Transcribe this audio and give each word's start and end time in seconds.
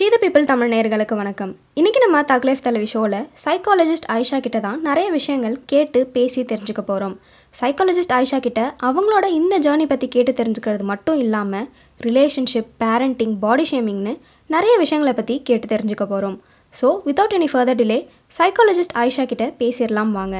ஷீத 0.00 0.16
people 0.20 0.46
Tamil 0.50 0.70
நேர்களுக்கு 0.72 1.14
வணக்கம். 1.20 1.50
இன்றைக்கி 1.78 1.98
நம்ம 2.02 2.18
தக்லைஃப் 2.30 2.62
தலைவி 2.66 2.86
ஷோவில் 2.92 3.16
சைக்காலஜிஸ்ட் 3.42 4.06
ஆயிஷா 4.14 4.38
கிட்ட 4.44 4.58
தான் 4.66 4.78
நிறைய 4.86 5.06
விஷயங்கள் 5.16 5.56
கேட்டு 5.72 6.00
பேசி 6.14 6.40
தெரிஞ்சுக்க 6.52 6.82
போகிறோம் 6.90 7.16
சைக்காலஜிஸ்ட் 7.58 8.14
ஆயிஷா 8.18 8.38
கிட்ட 8.46 8.60
அவங்களோட 8.88 9.26
இந்த 9.38 9.54
ஜேர்னி 9.66 9.86
பற்றி 9.90 10.08
கேட்டு 10.14 10.32
தெரிஞ்சுக்கிறது 10.38 10.84
மட்டும் 10.92 11.18
இல்லாமல் 11.24 11.66
ரிலேஷன்ஷிப் 12.06 12.70
பேரண்டிங் 12.82 13.34
பாடி 13.42 13.66
ஷேமிங்னு 13.70 14.14
நிறைய 14.50 14.76
விஷயங்களை 14.84 15.12
பற்றி 15.18 15.36
கேட்டு 15.50 15.68
தெரிஞ்சுக்க 15.74 16.06
போகிறோம் 16.12 16.38
so 16.74 16.90
without 17.08 17.36
any 17.40 17.48
further 17.54 17.78
delay 17.80 17.98
psychologist 18.38 18.96
Ayesha 19.02 19.26
கிட்ட 19.32 19.48
பேசிடலாம் 19.60 20.14
வாங்க. 20.20 20.38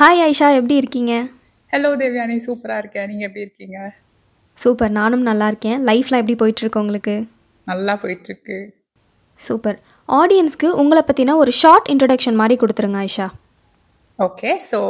ஹாய் 0.00 0.24
ஆயிஷா 0.26 0.50
எப்படி 0.58 0.76
இருக்கீங்க? 0.82 1.14
ஹலோ 1.72 1.90
தேவ்யானி 2.00 2.34
சூப்பரா 2.46 2.74
இருக்கேன். 2.80 3.06
நீங்க 3.10 3.22
எப்படி 3.26 3.44
இருக்கீங்க? 3.44 3.76
சூப்பர் 4.62 4.90
நானும் 4.96 5.22
நல்லா 5.28 5.46
இருக்கேன். 5.52 5.78
லைஃப்லாம் 5.88 6.22
எப்படி 6.22 6.34
போயிட்டுருக்கு 6.40 6.82
உங்களுக்கு? 6.84 7.14
நல்லா 7.70 7.92
போயிட்டு 8.02 8.28
இருக்கு 8.30 8.58
சூப்பர் 9.46 9.78
ஆடியன்ஸ்க்கு 10.18 10.68
உங்களை 10.82 11.02
பற்றின 11.06 11.36
ஒரு 11.42 11.52
ஷார்ட் 11.60 11.88
இன்ட்ரடக்ஷன் 11.92 12.38
மாதிரி 12.40 12.56
கொடுத்துருங்க 12.62 12.98
Ayesha. 13.02 13.28
Okay 14.18 14.50
so 14.70 14.80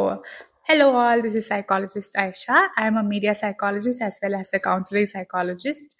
hello 0.70 0.88
all 1.02 1.22
this 1.26 1.38
is 1.40 1.48
psychologist 1.54 2.16
Aisha 2.24 2.58
I 2.80 2.86
am 2.90 2.98
a 3.02 3.06
media 3.12 3.34
psychologist 3.44 4.04
as 4.08 4.18
well 4.24 4.36
as 4.42 4.50
a 4.58 4.62
counseling 4.68 5.08
psychologist. 5.14 5.90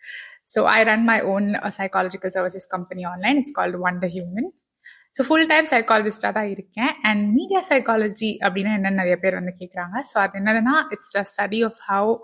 So 0.52 0.60
i 0.76 0.80
run 0.90 1.02
my 1.12 1.20
own 1.32 1.44
uh, 1.56 1.70
psychological 1.76 2.30
services 2.36 2.66
company 2.74 3.04
online. 3.12 3.36
It's 3.42 3.54
called 3.58 3.76
wonder 3.86 4.10
human. 4.18 4.46
So 5.16 5.22
full 5.26 5.48
time 5.50 5.66
சைக்காலஜிஸ்டாக 5.72 6.32
தான் 6.36 6.50
இருக்கேன். 6.54 6.92
And 7.08 7.22
media 7.38 7.60
psychology 7.70 8.30
அப்படின்னா 8.44 8.70
என்னென்னு 8.78 9.00
நிறைய 9.02 9.16
பேர் 9.24 9.38
வந்து 9.40 9.52
கேட்குறாங்க 9.60 9.96
so 10.10 10.16
அது 10.22 10.38
என்னதுன்னா 10.40 10.76
it's 10.94 11.16
a 11.22 11.24
study 11.32 11.60
of 11.68 11.80
how 11.88 12.14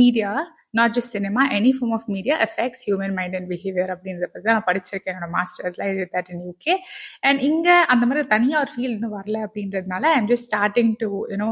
media 0.00 0.30
not 0.78 0.94
just 0.96 1.14
cinema 1.16 1.42
any 1.56 1.70
form 1.76 1.94
of 1.96 2.06
media 2.14 2.34
effects 2.46 2.82
human 2.86 3.14
mind 3.18 3.34
and 3.38 3.48
behaviour 3.52 3.90
அப்படின்றத 3.94 4.28
பற்றி 4.28 4.44
தான் 4.46 4.56
நான் 4.58 4.68
படிச்சிருக்கேன். 4.68 5.14
என்னோட 5.14 5.30
மாஸ்டர்ஸ்ல 5.36 5.88
இது 5.92 6.04
தட் 6.14 6.30
இன் 6.34 6.42
யூகே 6.48 6.74
அண்ட் 7.28 7.40
இங்கே 7.50 7.76
அந்த 7.92 8.04
மாதிரி 8.10 8.22
தனியாக 8.34 8.62
ஒரு 8.64 8.72
ஃபீல் 8.74 8.94
இன்னும் 8.96 9.16
வரல 9.18 9.40
அப்படின்றதுனால 9.46 10.04
I'm 10.18 10.28
just 10.32 10.48
starting 10.50 10.92
to 11.02 11.10
you know 11.32 11.50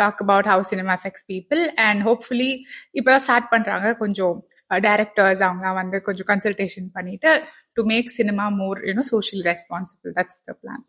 talk 0.00 0.22
about 0.26 0.50
how 0.52 0.64
cinema 0.72 0.94
effects 1.00 1.26
people 1.32 1.62
and 1.88 2.02
hopefully 2.08 2.52
இப்போ 2.98 3.08
தான் 3.14 3.26
ஸ்டார்ட் 3.28 3.52
பண்ணுறாங்க 3.54 3.90
கொஞ்சம் 4.02 4.36
டைரக்டர்ஸ் 4.70 5.42
அவங்களாம் 5.46 5.74
வந்து 5.74 6.00
கொஞ்சம் 6.00 6.28
கன்சல்டேஷன் 6.28 6.88
பண்ணிட்டு 6.92 7.30
to 7.74 7.82
make 7.84 8.10
cinema 8.18 8.46
more 8.60 8.80
you know 8.88 9.04
social 9.14 9.44
responsible 9.44 10.12
that's 10.18 10.40
the 10.48 10.56
plan 10.60 10.84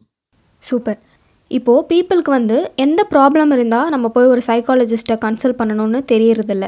super 0.64 1.00
இப்போது 1.52 1.86
பீப்புளுக்கு 1.90 2.30
வந்து 2.30 2.58
எந்த 2.76 3.02
ப்ராப்ளம் 3.14 3.52
இருந்தால் 3.52 3.90
நம்ம 3.90 4.10
போய் 4.10 4.26
ஒரு 4.26 4.42
சைக்காலஜிஸ்ட்டை 4.48 5.16
கன்சல்ட் 5.26 5.60
பண்ணணும்னு 5.62 6.00
தெரியறதில்ல. 6.14 6.66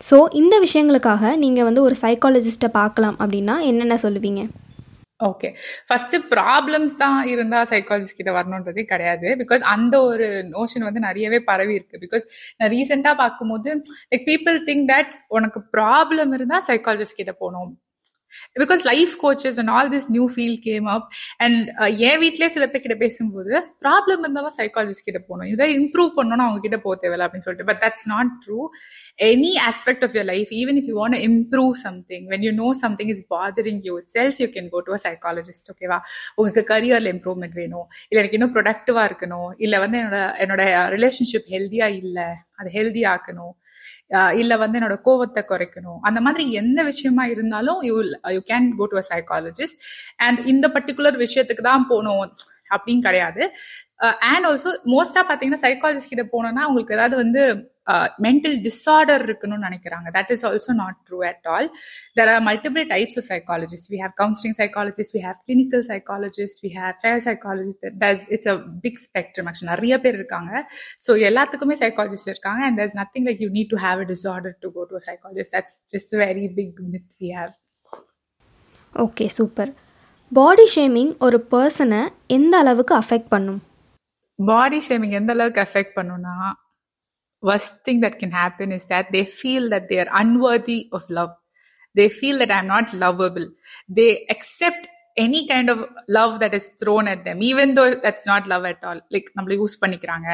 ஸோ 0.00 0.16
இந்த 0.32 0.54
விஷயங்களுக்காக 0.60 1.36
நீங்கள் 1.36 1.64
வந்து 1.64 1.82
ஒரு 1.82 1.96
சைக்காலஜிஸ்ட்டை 2.02 2.70
பார்க்கலாம் 2.78 3.16
அப்படின்னா 3.20 3.56
என்னென்ன 3.70 3.98
சொல்லுவீங்க? 4.04 4.42
ஓகே 5.20 5.48
ஃபர்ஸ்ட் 5.88 6.16
ப்ராப்ளம்ஸ் 6.30 6.94
தான் 7.02 7.18
இருந்தா 7.32 7.58
சைக்காலஜிஸ்ட் 7.62 8.18
கிட்ட 8.20 8.30
வரணுன்றதே 8.32 8.82
கிடையாது. 8.92 9.28
பிகாஸ் 9.42 9.62
அந்த 9.74 9.94
ஒரு 10.02 10.26
நோஷன் 10.56 10.86
வந்து 10.88 11.00
நிறையவே 11.00 11.38
பரவி 11.50 11.74
இருக்கு. 11.74 12.00
பிகாஸ் 12.04 12.24
நான் 12.58 12.70
ரீசெண்டா 12.70 13.12
பார்க்கும்போது 13.22 13.70
லைக் 14.12 14.26
பீப்புள் 14.30 14.58
திங்க் 14.70 14.86
தட் 14.92 15.12
உனக்கு 15.28 15.60
ப்ராப்ளம் 15.76 16.32
இருந்தா 16.38 16.58
சைக்காலஜிஸ்ட் 16.70 17.20
கிட்ட 17.20 17.32
போகணும். 17.32 17.70
Because 18.56 18.82
life 18.90 19.14
coaches 19.22 19.58
and 19.60 19.70
all 19.76 19.90
this 19.94 20.08
new 20.16 20.24
feel 20.34 20.58
came 20.66 20.86
up 20.94 21.06
and 21.44 21.58
என் 22.08 22.20
வீட்லயே 22.24 22.48
சில 22.56 22.64
பேர் 22.72 22.84
கிட்ட 22.84 22.96
பேசும்போது 23.04 23.52
ப்ராப்ளம் 23.84 24.20
இருந்தால் 24.24 24.46
தான் 24.48 24.56
சைக்காலஜிஸ்ட் 24.60 25.06
கிட்ட 25.08 25.20
போகணும். 25.28 25.48
இதை 25.54 25.66
இம்ப்ரூவ் 25.80 26.10
பண்ணணும் 26.18 26.46
அவங்க 26.46 26.60
கிட்ட 26.66 26.78
போக 26.84 26.94
தேவையில்ல 27.04 27.26
அப்படின்னு 27.26 27.46
சொல்லிட்டு. 27.48 27.68
But 27.70 27.80
that's 27.84 28.08
not 28.14 28.30
true 28.44 28.60
any 29.30 29.52
aspect 29.68 30.04
of 30.08 30.14
your 30.18 30.28
life 30.32 30.52
even 30.60 30.78
if 30.80 30.88
you 30.90 30.96
want 31.02 31.18
improve 31.28 31.72
something 31.86 32.26
when 32.32 32.44
you 32.48 32.52
know 32.62 32.68
something 32.84 33.10
is 33.14 33.24
bothering 33.36 33.80
you 33.88 33.94
itself 34.18 34.40
you 34.44 34.48
can 34.56 34.70
go 34.74 34.80
to 34.88 34.94
a 34.98 35.00
psychologist 35.06 35.70
ஓகேவா 35.74 35.98
உங்களுக்கு 36.36 36.64
கரியர்ல 36.72 37.14
இம்ப்ரூவ்மெண்ட் 37.16 37.56
வேணும். 37.62 37.86
இல்லை 38.08 38.20
எனக்கு 38.22 38.38
இன்னும் 38.40 38.54
ப்ரொடக்டிவா 38.56 39.04
இருக்கணும். 39.10 39.50
இல்லை 39.66 39.78
வந்து 39.84 39.98
என்னோட 40.02 40.20
என்னோட 40.44 40.62
ரிலேஷன்ஷிப் 40.96 41.48
ஹெல்த்தியா 41.56 41.88
இல்லை 42.02 42.28
அதை 42.58 42.68
ஹெல்தி 42.78 43.02
ஆக்கணும். 43.14 43.54
இல்லை 44.34 44.56
வந்து 44.56 44.78
என்னோட 44.80 44.96
கோவத்தை 45.04 45.42
குறைக்கணும். 45.52 45.98
அந்த 46.00 46.20
மாதிரி 46.20 46.52
எந்த 46.52 46.82
விஷயமா 46.82 47.26
இருந்தாலும் 47.26 47.80
you 47.82 47.96
you 48.28 48.40
can 48.52 48.68
go 48.76 48.86
to 48.86 48.96
a 48.96 49.04
psychologist 49.12 49.80
and 50.16 50.40
இந்த 50.46 50.68
பர்டிகுலர் 50.68 51.22
விஷயத்துக்கு 51.26 51.64
தான் 51.70 51.86
போகணும். 51.86 52.32
அப்படின்னு 52.74 53.00
கிடையாது. 53.00 53.42
அண்ட் 54.32 54.46
ஆல்சோ 54.48 54.70
மோஸ்டா 54.94 55.22
பாத்தீங்கன்னா 55.28 55.64
சைக்காலஜிஸ்ட் 55.66 56.12
கிட்ட 56.12 56.24
போனோம்னா 56.34 56.64
உங்களுக்கு 56.70 56.96
ஏதாவது 56.96 57.16
வந்து 57.22 57.42
மென்டல் 58.24 58.54
டிஸார்டர் 58.66 59.22
இருக்குன்னு 59.26 59.56
நினைக்கிறாங்க. 59.66 60.06
That 60.16 60.30
is 60.34 60.44
also 60.48 60.72
not 60.80 60.96
true 61.08 61.18
at 61.30 61.46
all 61.54 61.66
there 62.18 62.30
are 62.34 62.42
multiple 62.48 62.84
types 62.92 63.18
of 63.20 63.26
psychologist 63.32 63.88
we 63.92 63.98
have 64.02 64.14
counselling 64.22 64.56
psychologist 64.60 65.14
we 65.16 65.22
have 65.26 65.38
clinical 65.48 65.84
psychologist 65.90 66.60
we 66.66 66.70
have 66.78 66.94
child 67.04 67.24
psychologist 67.28 67.84
thus 68.04 68.24
it's 68.36 68.50
a 68.54 68.56
big 68.86 69.00
spectrum 69.04 69.48
actual 69.50 69.70
நிறைய 69.74 69.98
பேர் 70.04 70.18
இருக்காங்க. 70.20 70.52
So 71.06 71.10
எல்லாத்துக்குமே 71.30 71.76
psychologist 71.84 72.32
இருக்காங்க. 72.34 72.62
And 72.68 72.80
there's 72.82 72.96
nothing 73.02 73.28
like 73.30 73.42
you 73.46 73.50
need 73.58 73.70
to 73.74 73.80
have 73.86 74.00
a 74.06 74.08
disorder 74.14 74.56
to 74.64 74.70
go 74.78 74.84
to 74.94 75.04
psychologist 75.10 75.54
that's 75.58 75.76
just 75.94 76.14
very 76.24 76.48
big 76.58 76.80
myth 76.94 77.12
we 77.22 77.30
have 77.38 77.54
okay 78.94 79.28
super 79.38 79.70
body 80.32 80.66
shaming 80.74 81.14
ஒரு 81.26 81.38
பர்சனை 81.52 82.02
எந்த 82.38 82.54
அளவுக்கு 82.62 82.94
affect 83.02 83.30
பண்ணும்? 83.36 83.62
பாடி 84.38 84.80
ஷேமிங் 84.88 85.16
எந்த 85.20 85.32
அளவுக்கு 85.36 85.62
அஃபெக்ட் 85.66 85.96
பண்ணும்னா 85.98 86.36
worst 87.42 87.78
thing 87.86 88.02
that 88.04 88.18
can 88.22 88.36
happen 88.42 88.70
is 88.78 88.88
that 88.92 89.06
they 89.16 89.22
feel 89.36 89.68
that 89.74 89.88
they're 89.92 90.10
unworthy 90.22 90.80
of 90.98 91.08
love 91.18 91.32
they 91.96 92.06
feel 92.16 92.40
that 92.42 92.54
I 92.56 92.60
am 92.64 92.72
not 92.74 92.92
lovable 93.04 93.46
they 93.98 94.06
accept 94.36 94.86
any 95.16 95.40
kind 95.50 95.70
of 95.72 95.82
love 96.16 96.32
that 96.42 96.56
is 96.58 96.68
thrown 96.80 97.08
at 97.12 97.22
them 97.26 97.42
even 97.50 97.72
though 97.78 97.84
that's 98.06 98.26
not 98.30 98.46
love 98.52 98.64
at 98.70 98.84
all 98.88 99.02
like 99.14 99.28
நம்மள 99.36 99.54
use 99.60 99.76
பண்ணிக்கிறாங்க. 99.82 100.28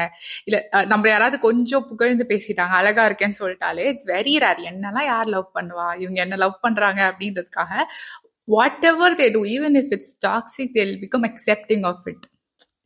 இல்ல 0.47 0.57
நம்ம 0.85 1.03
யாராவது 1.09 1.37
கொஞ்சம் 1.47 1.85
புகழ்ந்து 1.91 2.25
பேசிட்டாங்க 2.31 2.75
அழகா 2.79 3.03
இருக்கேன்னு 3.09 3.39
சொல்லிட்டாலே 3.41 3.85
இட்ஸ் 3.91 4.09
வெரி 4.13 4.33
ரேர் 4.45 4.61
என்னெல்லாம் 4.71 5.09
யார் 5.13 5.31
லவ் 5.35 5.47
பண்ணுவா? 5.59 5.87
இவங்க 6.03 6.19
என்ன 6.25 6.39
லவ் 6.45 6.57
பண்றாங்க 6.65 7.01
அப்படின்றதுக்காக 7.11 7.73
whatever 8.91 9.19
they 9.21 9.27
do 9.37 9.43
even 9.55 9.77
if 9.81 9.93
it's 9.97 10.15
toxic 10.27 10.75
they'll 10.79 10.95
become 11.03 11.27
accepting 11.31 11.85
of 11.91 12.05
it 12.13 12.25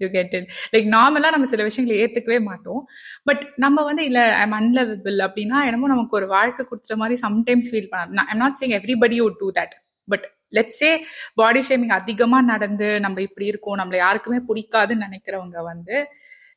you 0.02 0.08
get 0.10 0.34
it 0.34 0.48
like 0.74 0.88
நார்மலா 0.96 1.32
நம்ம 1.32 1.48
சில 1.54 1.64
விஷயங்களை 1.64 1.98
ஏத்துக்கவே 2.04 2.40
மாட்டோம். 2.50 2.82
பட் 3.24 3.44
நம்ம 3.56 3.84
வந்து 3.84 4.04
இல்ல 4.06 4.22
ஐம் 4.44 4.56
அன்லவபிள் 4.60 5.18
அப்படின்னா 5.28 5.60
என்னமோ 5.68 5.90
நமக்கு 5.94 6.18
ஒரு 6.20 6.28
வாழ்க்கை 6.28 6.64
கொடுத்துற 6.66 6.96
மாதிரி 6.96 7.18
சம்டைம்ஸ் 7.22 7.70
ஃபீல் 7.72 7.92
பண்ணலாம் 7.94 8.30
I'm 8.34 8.42
not 8.44 8.60
saying 8.62 8.76
everybody 8.80 9.20
would 9.28 9.40
do 9.40 9.50
that 9.60 9.76
but 10.08 10.26
let's say 10.58 10.92
body 11.36 11.62
shaming 11.70 11.96
அதிகமா 12.00 12.40
நடந்து 12.52 12.90
நம்ம 13.00 13.22
இப்படி 13.22 13.46
இருக்கோம் 13.46 13.80
நம்மள 13.80 13.98
யாருக்குமே 13.98 14.40
பிடிக்காதுன்னு 14.50 15.06
நினைக்கிறவங்க 15.08 15.58
வந்து 15.64 15.96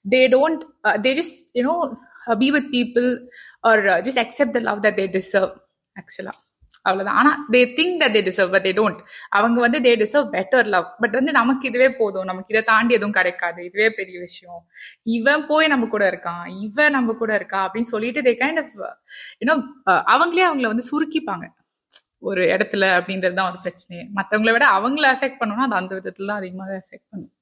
they 0.05 0.21
don't 0.35 0.63
they 1.07 1.13
just 1.21 1.41
you know 1.59 1.77
be 2.43 2.51
with 2.51 2.69
people 2.77 3.09
are 3.65 3.83
just 4.07 4.23
accept 4.25 4.57
the 4.59 4.63
love 4.69 4.85
that 4.87 4.99
they 5.01 5.07
deserve 5.17 5.53
ஆக்சுவலா 5.97 6.35
அவ்வளவுதான். 6.89 7.19
ஆனா 7.21 7.33
they 7.55 7.61
think 7.79 7.97
that 8.03 8.15
they 8.17 8.23
deserve 8.29 8.53
but 8.55 8.67
they 8.69 8.73
don't 8.79 9.01
அவங்க 9.39 9.59
வந்து 9.67 9.81
they 9.87 9.93
deserve 10.03 10.29
better 10.37 10.69
love 10.75 10.89
but 11.03 11.17
வந்து 11.19 11.33
நமக்கு 11.41 11.69
இதுவே 11.71 11.89
போதும். 12.01 12.29
நமக்கு 12.31 12.53
இதை 12.55 12.63
தாண்டி 12.73 12.99
எதுவும் 12.99 13.17
கிடைக்காது. 13.19 13.61
இதுவே 13.69 13.89
பெரிய 14.01 14.17
விஷயம். 14.27 14.61
இவன் 15.19 15.45
போய் 15.53 15.73
நம்ம 15.75 15.89
கூட 15.95 16.05
இருக்கான். 16.13 16.45
இவன் 16.67 16.95
நம்ம 16.99 17.17
கூட 17.23 17.33
இருக்கா 17.41 17.61
அப்படின்னு 17.67 17.93
சொல்லிட்டு 17.95 18.27
தே 18.29 18.35
கைண்ட் 18.43 18.61
ஆஃப் 18.65 18.75
யூனோ 19.43 19.57
அவங்களே 20.17 20.47
அவங்கள 20.51 20.73
வந்து 20.75 20.89
சுருக்கிப்பாங்க. 20.93 21.47
ஒரு 22.29 22.43
இடத்துல 22.53 22.85
அப்படின்றது 22.99 23.37
தான் 23.39 23.51
ஒரு 23.51 23.59
பிரச்சனையே. 23.65 24.05
மற்றவங்கள 24.17 24.53
விட 24.55 24.67
அவங்கள 24.77 25.05
அஃபெக்ட் 25.15 25.41
பண்ணணும்னா 25.41 25.67
அது 25.69 25.77
அந்த 25.81 25.93
விதத்துல 25.99 26.31
தான் 26.31 26.41
அதிகமாக 26.43 26.73
அஃபெக்ட் 26.83 27.09
பண்ணும். 27.11 27.33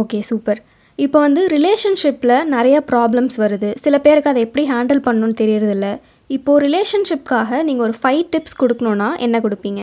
ஓகே 0.00 0.18
சூப்பர் 0.30 0.60
இப்போ 0.98 1.18
வந்து 1.24 1.42
ரிலேஷன்ஷிப்பில் 1.54 2.34
நிறைய 2.52 2.76
ப்ராப்ளம்ஸ் 2.90 3.36
வருது. 3.42 3.70
சில 3.84 3.96
பேருக்கு 4.04 4.30
அதை 4.30 4.42
எப்படி 4.46 4.62
ஹேண்டில் 4.70 5.02
பண்ணணும்னு 5.06 5.36
தெரியறதில்ல. 5.40 5.88
இப்போது 6.30 6.62
ரிலேஷன்ஷிப்காக 6.66 7.58
நீங்கள் 7.66 7.86
ஒரு 7.88 7.94
ஃபைவ் 8.02 8.22
டிப்ஸ் 8.34 8.56
கொடுக்கணுன்னா 8.62 9.08
என்ன 9.26 9.36
கொடுப்பீங்க? 9.44 9.82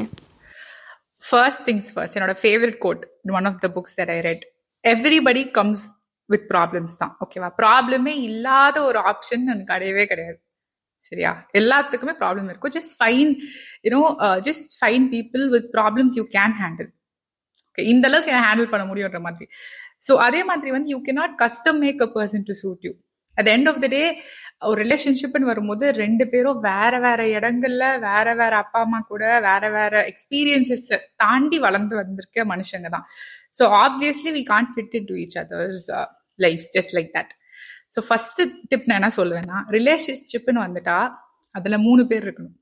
ஃபர்ஸ்ட் 1.24 1.63
திங்ஸ் 1.68 1.92
ஃபர்ஸ்ட் 1.94 2.16
என்னோட 2.18 2.34
favourite 2.42 2.80
quote 2.86 3.04
one 3.40 3.48
of 3.50 3.60
the 3.66 3.68
books 3.75 3.95
that 4.00 4.12
I 4.16 4.18
read 4.30 4.44
everybody 4.84 5.44
comes 5.57 5.86
with 6.30 6.48
problems 6.54 6.98
தான் 7.01 7.13
ஓகேவா 7.24 7.50
ப்ராப்ளமே 7.62 8.13
இல்லாத 8.30 8.78
ஒரு 8.90 9.00
ஆப்ஷன் 9.12 9.45
எனக்கு 9.48 9.72
கிடையவே 9.74 10.04
கிடையாது. 10.12 10.38
சரியா? 11.10 11.31
எல்லாத்துக்குமே 11.60 12.13
ப்ராப்ளம் 12.22 12.50
இருக்கும். 12.51 12.74
Just 12.78 12.94
fine 13.00 13.31
you know 13.86 14.01
just 14.48 14.74
fine 14.80 15.07
people 15.16 15.44
with 15.56 15.69
problems 15.78 16.16
you 16.19 16.25
can 16.38 16.56
handle 16.62 16.90
okay 17.69 17.86
இந்த 17.94 18.06
அளவுக்கு 18.10 18.34
ஹேண்டில் 18.48 18.72
பண்ண 18.74 18.84
முடியுன்ற 18.92 19.19
மாதிரி. 19.28 19.45
ஸோ 20.07 20.13
அதே 20.28 20.42
மாதிரி 20.50 20.69
வந்து 20.78 20.92
you 20.94 21.00
can 21.07 21.16
not 21.22 21.36
custom 21.44 21.81
make 21.86 22.01
a 22.07 22.10
person 22.18 22.45
to 22.50 22.56
suit 22.63 22.84
you 22.88 22.94
at 23.38 23.50
end 23.56 23.69
of 23.72 23.80
the 23.84 23.88
day 23.95 24.04
ஒரு 24.69 24.77
ரிலேஷன்ஷிப்னு 24.83 25.50
வரும்போது 25.51 25.86
ரெண்டு 26.01 26.25
பேரும் 26.31 26.60
வேற 26.68 26.94
வேற 27.06 27.21
இடங்கள்ல 27.38 27.86
வேற 28.07 28.27
வேற 28.42 28.54
அப்பா 28.63 28.80
அம்மா 28.86 29.00
கூட 29.12 29.24
வேற 29.48 29.63
வேற 29.77 29.94
எக்ஸ்பீரியன்சஸ் 30.12 30.88
தாண்டி 31.24 31.57
வளர்ந்து 31.65 31.95
வந்திருக்க 32.01 32.45
மனுஷங்க 32.54 32.89
தான். 32.95 33.06
So 33.60 33.63
obviously 33.86 34.33
we 34.38 34.44
can't 34.51 34.71
fit 34.75 34.95
in 35.00 35.07
to 35.12 35.15
each 35.24 35.38
others 35.44 35.88
life 36.39 36.65
just 36.75 36.95
like 36.98 37.12
that 37.18 37.31
so 37.95 38.01
first 38.07 38.42
tip 38.71 38.88
நான் 38.89 39.00
என்ன 39.01 39.12
சொல்லுவேன்னா 39.19 39.60
ரிலேஷன்ஷிப்னு 39.77 40.62
வந்துட்டா 40.66 40.98
அதுல 41.56 41.77
மூணு 41.88 42.04
பேர் 42.12 42.25
இருக்கணும். 42.27 42.57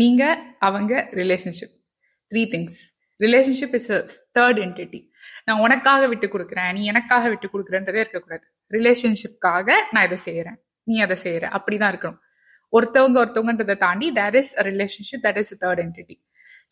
நீங்க 0.00 0.22
அவங்க 0.66 0.92
relationship 1.20 1.74
three 2.32 2.42
things 2.54 2.80
relationship 3.20 3.74
is 3.78 3.90
a 3.96 4.00
third 4.36 4.60
entity 4.64 5.00
நான் 5.46 5.62
உனக்காக 5.66 6.02
விட்டு 6.12 6.26
கொடுக்குறேன் 6.34 6.70
நீ 6.76 6.82
எனக்காக 6.92 7.24
விட்டு 7.32 7.46
கொடுக்குறன்றதே 7.54 8.02
இருக்கக்கூடாது. 8.04 8.44
ரிலேஷன்ஷிப்காக 8.70 9.68
நான் 9.94 10.06
இதை 10.08 10.18
செய்யறேன் 10.26 10.58
நீ 10.90 10.96
அதை 11.00 11.16
செய்யற. 11.24 11.44
அப்படிதான் 11.56 11.92
இருக்கணும். 11.92 12.20
ஒருத்தவங்க 12.72 13.18
ஒருத்தவங்கன்றதை 13.22 13.76
தாண்டி 13.76 14.08
there 14.12 14.36
is 14.40 14.52
a 14.60 14.64
relationship 14.70 15.22
that 15.22 15.38
is 15.42 15.52
third 15.62 15.82
entity 15.84 16.16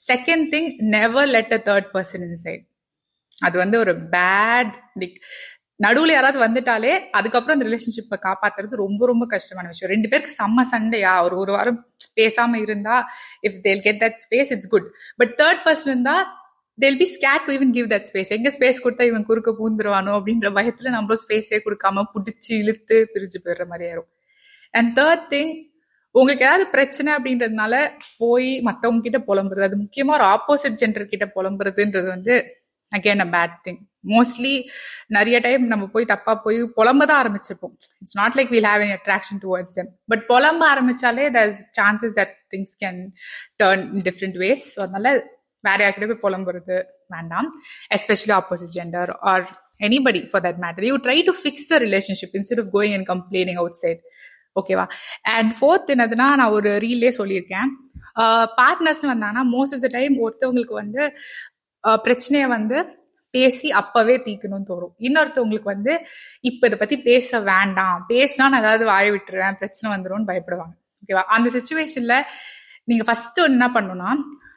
second 0.00 0.46
thing 0.54 0.68
never 0.96 1.28
let 1.28 1.54
a 1.56 1.60
third 1.68 1.88
person 1.94 2.24
inside 2.46 2.64
அது 3.38 3.56
வந்து 3.58 3.76
ஒரு 3.78 3.92
பேட் 4.14 4.72
லைக் 5.00 5.16
நடுவுல 5.80 6.12
யாராவது 6.12 6.38
வந்துட்டாலே 6.44 6.92
அதுக்கப்புறம் 7.10 7.56
அந்த 7.56 7.66
ரிலேஷன்ஷிப்பை 7.68 8.16
காப்பாத்துறது 8.22 8.74
ரொம்ப 8.84 9.02
ரொம்ப 9.06 9.24
கஷ்டமான 9.26 9.66
விஷயம். 9.68 9.92
ரெண்டு 9.92 10.08
பேருக்கு 10.08 10.32
செம்ம 10.38 10.64
சண்டையா 10.72 11.12
ஒரு 11.24 11.36
ஒரு 11.38 11.52
வாரம் 11.52 11.78
பேசாம 12.20 12.60
இருந்தா 12.64 12.96
if 13.48 13.60
they'll 13.60 13.82
get 13.82 14.00
that 14.04 14.18
space 14.24 14.50
it's 14.54 14.68
good 14.68 14.88
but 15.16 15.34
third 15.42 15.62
person 15.66 15.90
இருந்தா 15.92 16.16
they'll 16.78 16.98
be 17.00 17.06
scared 17.14 17.46
to 17.46 17.52
even 17.56 17.72
give 17.76 17.86
that 17.92 18.08
space 18.10 18.32
எங்க 18.36 18.48
ஸ்பேஸ் 18.56 18.82
கொடுத்தா 18.84 19.04
இவன் 19.10 19.26
குறுக்க 19.28 19.50
பூந்துருவானோ 19.60 20.12
அப்படின்ற 20.18 20.50
பயத்துல 20.58 20.92
நம்மளும் 20.96 21.22
ஸ்பேஸே 21.24 21.58
கொடுக்காம 21.64 22.04
பிடிச்சி 22.14 22.52
இழுத்து 22.62 22.98
பிரிஞ்சு 23.14 23.38
போயிடுற 23.44 23.64
மாதிரி 23.66 23.86
ஆயிரும். 23.88 24.10
அண்ட் 24.74 24.90
தேர்ட் 24.98 25.26
திங் 25.34 25.52
உங்களுக்கு 26.14 26.44
ஏதாவது 26.44 26.64
பிரச்சனை 26.70 27.10
அப்படின்றதுனால 27.16 27.74
போய் 28.18 28.50
மத்தவங்க 28.60 29.02
கிட்ட 29.06 29.18
புலம்புறது 29.28 29.66
அது 29.66 29.76
முக்கியமா 29.82 30.14
ஒரு 30.18 30.26
ஆப்போசிட் 30.34 30.78
ஜென்டர் 30.82 31.10
கிட்ட 31.12 31.26
புலம்புறதுன்றது 31.36 32.08
வந்து 32.16 32.34
again 32.92 33.22
a 33.24 33.28
bad 33.34 33.56
thing 33.66 33.80
mostly 34.12 34.52
நிறைய 35.16 35.36
டைம் 35.40 35.64
நம்ம 35.66 35.86
போய் 35.94 36.10
தப்பா 36.12 36.32
போய் 36.44 36.58
புலம்ப 36.76 37.02
தான் 37.10 37.20
ஆரம்பிச்சிருப்போம். 37.22 37.74
It's 38.02 38.16
not 38.16 38.36
like 38.38 38.52
we'll 38.54 38.68
have 38.70 38.84
an 38.86 38.94
attraction 38.98 39.40
towards 39.44 39.74
them 39.78 39.90
but 40.12 40.22
புலம்ப 40.30 40.62
ஆரம்பிச்சாலே 40.74 41.26
thus 41.38 41.58
chances 41.78 42.16
that 42.20 42.34
things 42.54 42.76
can 42.84 43.00
turn 43.62 43.84
different 44.08 44.38
ways 44.44 44.66
so 44.74 44.80
அதனால 44.86 45.12
வேற 45.68 45.78
யார்கிட்ட 45.84 46.08
போய் 46.12 46.24
புலம்புறது 46.26 46.76
வேண்டாம். 47.14 47.48
Especially 47.96 48.34
opposite 48.38 48.74
gender 48.78 49.12
or 49.32 49.46
anybody 49.88 50.20
for 50.30 50.44
that 50.46 50.60
matter 50.64 50.86
you 50.90 50.96
try 51.06 51.18
to 51.28 51.34
fix 51.40 51.68
the 51.72 51.78
relationship 51.86 52.34
instead 52.38 52.62
of 52.64 52.72
going 52.76 52.94
and 52.98 53.08
complaining 53.12 53.60
outside 53.82 54.02
ஓகேவா 54.60 54.84
and 55.36 55.52
fourth 55.58 55.92
என்னதுன்னா 55.94 56.28
நான் 56.40 56.54
ஒரு 56.58 56.70
ரீல்லே 56.84 57.10
சொல்லியிருக்கேன். 57.20 57.68
பார்ட்னர்ஸ் 58.60 59.02
வந்தாங்கன்னா 59.10 59.44
மோஸ்ட் 59.54 59.74
ஆஃப் 59.76 59.84
த 59.84 59.90
டைம் 59.96 60.14
ஒருத்தவங்களுக்கு 60.24 60.74
வந்து 60.82 61.02
பிரச்சனையை 62.04 62.46
வந்து 62.54 62.78
பேசி 63.34 63.68
அப்பவே 63.80 64.14
தீக்கணும்னு 64.26 64.68
தோணும். 64.70 64.92
இன்னொருத்தவங்களுக்கு 65.06 65.68
வந்து 65.74 65.92
இப்ப 66.48 66.66
இதை 66.68 66.78
பத்தி 66.82 66.96
பேச 67.08 67.40
வேண்டாம். 67.50 67.98
பேசினா 68.12 68.44
நான் 68.52 68.62
ஏதாவது 68.62 68.84
வாய 68.90 69.06
விட்டுருவேன். 69.14 69.58
பிரச்சனை 69.60 69.88
வந்துடும் 69.94 70.26
பயப்படுவாங்க. 70.30 70.74
ஓகேவா 71.00 71.24
அந்த 71.36 71.48
சுச்சுவேஷன்ல 71.56 72.16
நீங்க 72.90 73.04
ஃபர்ஸ்ட் 73.08 73.40
என்ன 73.50 73.66
பண்ணணும்னா 73.74 74.12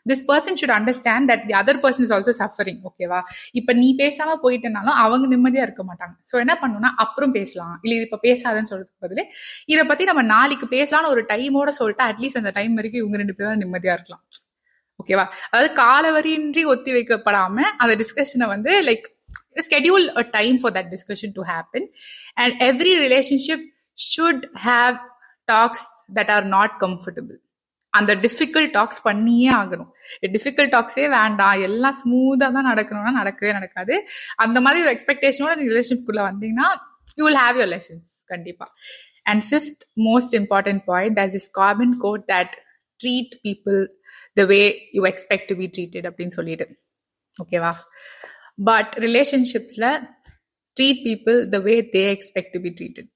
this 0.06 0.24
person 0.30 0.58
should 0.62 0.76
understand 0.78 1.30
that 1.32 1.44
the 1.50 1.56
other 1.62 1.80
person 1.84 2.06
is 2.08 2.14
also 2.18 2.34
suffering 2.42 2.80
ஓகேவா 2.90 3.20
இப்ப 3.60 3.74
நீ 3.82 3.88
பேசாம 4.04 4.36
போயிட்டனாலும் 4.44 4.98
அவங்க 5.04 5.28
நிம்மதியா 5.36 5.64
இருக்க 5.68 5.84
மாட்டாங்க. 5.90 6.16
சோ 6.32 6.36
என்ன 6.44 6.54
பண்ணணும்னா 6.62 6.92
அப்புறம் 7.06 7.34
பேசலாம். 7.40 7.76
இல்ல 7.84 8.02
இப்ப 8.08 8.20
பேசாதன்னு 8.28 8.72
சொல்றதுக்கு 8.72 9.04
பதிலே 9.06 9.26
இதை 9.74 9.86
பத்தி 9.92 10.04
நம்ம 10.12 10.24
நாளைக்கு 10.36 10.68
பேசலாம்னு 10.78 11.14
ஒரு 11.16 11.24
டைமோட 11.34 11.72
சொல்லிட்டு 11.80 12.06
அட்லீஸ்ட் 12.10 12.42
அந்த 12.42 12.54
டைம் 12.60 12.76
வரைக்கும் 12.80 13.04
இவங்க 13.04 13.18
ரெண்டு 13.24 13.38
பேரும் 13.40 13.62
நிம்மதியா 13.64 13.96
இருக்கலாம். 13.98 14.24
ஓகேவா 15.00 15.26
அதாவது 15.52 15.70
காலவரியின்றி 15.84 16.64
ஒத்தி 16.74 16.92
வைக்கப்படாம 16.98 17.64
அந்த 17.84 17.94
டிஸ்கஷனை 18.02 18.48
வந்து 18.56 18.72
like 18.90 19.08
schedule 19.68 20.06
a 20.22 20.24
time 20.38 20.58
for 20.62 20.74
that 20.78 20.92
discussion 20.96 21.34
to 21.38 21.44
happen 21.52 21.88
and 22.42 22.54
every 22.70 22.94
relationship 23.06 23.66
should 24.00 24.46
have 24.68 24.98
talks 25.48 25.88
that 26.20 26.32
are 26.36 26.46
not 26.56 26.76
comfortable 26.86 27.40
அந்த 28.00 28.12
டிஃபிகல்ட் 28.26 28.74
டாக்ஸ் 28.78 29.02
பண்ணியே 29.08 29.50
ஆகணும். 29.60 29.90
டிஃபிகல்ட் 30.36 30.74
டாக்ஸே 30.76 31.06
வேண்டாம். 31.18 31.58
எல்லாம் 31.68 31.98
ஸ்மூத்தாக 32.02 32.52
தான் 32.58 32.70
நடக்கணும்னா 32.72 33.14
நடக்கவே 33.22 33.52
நடக்காது. 33.60 33.96
அந்த 34.46 34.58
மாதிரி 34.66 34.84
ஒரு 34.86 34.94
எக்ஸ்பெக்டேஷனோட 34.96 35.56
ரிலேஷன்ஷிப்குள்ள 35.70 36.22
வந்தீங்கன்னா 36.30 36.70
you 37.20 37.24
will 37.28 37.42
have 37.44 37.58
your 37.60 37.72
lessons 37.76 38.12
கண்டிப்பாக 38.34 38.72
and 39.32 39.44
fifth 39.48 39.84
most 40.08 40.36
important 40.42 40.84
point 40.92 41.18
thus 41.22 41.36
is 41.40 41.50
common 41.62 41.96
quote 42.06 42.24
that 42.34 42.54
treat 43.00 43.36
people 43.48 43.80
the 44.38 44.44
way 44.54 44.60
you 44.98 45.02
expect 45.12 45.50
to 45.52 45.56
be 45.62 45.68
treated 45.76 46.08
அப்படின்னு 46.10 46.36
சொல்லிட்டு 46.40 46.68
ஓகேவா 47.38 47.72
but 48.70 48.94
ரிலேஷன்ஷிப்ஸில் 49.08 49.90
treat 50.78 51.02
people 51.08 51.38
the 51.56 51.60
way 51.68 51.76
they 51.96 52.04
expect 52.16 52.54
to 52.56 52.62
be 52.66 52.72
treated 52.80 53.10